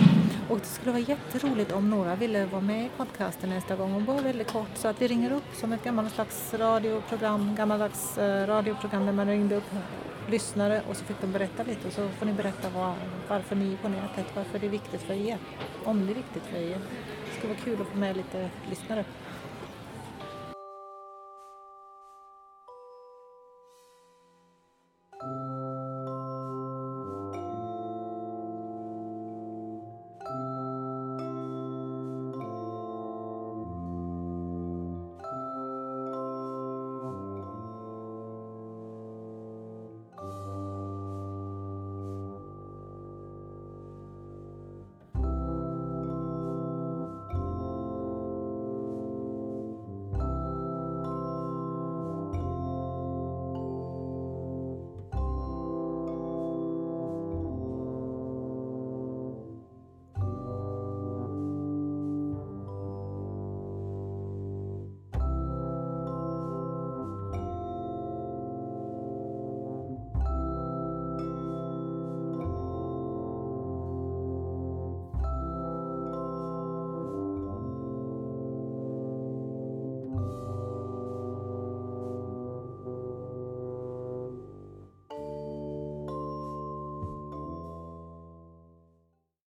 Och 0.49 0.59
det 0.59 0.65
skulle 0.65 0.91
vara 0.91 1.01
jätteroligt 1.01 1.71
om 1.71 1.89
några 1.89 2.15
ville 2.15 2.45
vara 2.45 2.62
med 2.62 2.85
i 2.85 2.89
podcasten 2.97 3.49
nästa 3.49 3.75
gång 3.75 3.93
och 3.93 4.01
bara 4.01 4.21
väldigt 4.21 4.51
kort 4.51 4.69
så 4.75 4.88
att 4.88 5.01
vi 5.01 5.07
ringer 5.07 5.31
upp 5.31 5.55
som 5.55 5.73
ett 5.73 5.83
gammalt 5.83 6.13
slags 6.13 6.53
radioprogram, 6.53 7.55
gammaldags 7.55 8.17
eh, 8.17 8.47
radioprogram 8.47 9.05
där 9.05 9.13
man 9.13 9.27
ringde 9.27 9.55
upp 9.55 9.71
lyssnare 10.29 10.81
och 10.89 10.97
så 10.97 11.05
fick 11.05 11.21
de 11.21 11.31
berätta 11.31 11.63
lite 11.63 11.88
och 11.88 11.93
så 11.93 12.09
får 12.09 12.25
ni 12.25 12.33
berätta 12.33 12.69
var, 12.69 12.93
varför 13.27 13.55
ni 13.55 13.73
är 13.73 13.77
på 13.77 13.89
nätet, 13.89 14.25
varför 14.35 14.59
det 14.59 14.65
är 14.65 14.69
viktigt 14.69 15.01
för 15.01 15.13
er, 15.13 15.38
om 15.83 16.05
det 16.05 16.13
är 16.13 16.15
viktigt 16.15 16.43
för 16.43 16.57
er. 16.57 16.77
Det 17.25 17.38
skulle 17.38 17.53
vara 17.53 17.63
kul 17.63 17.81
att 17.81 17.88
få 17.88 17.97
med 17.97 18.17
lite 18.17 18.49
lyssnare. 18.69 19.05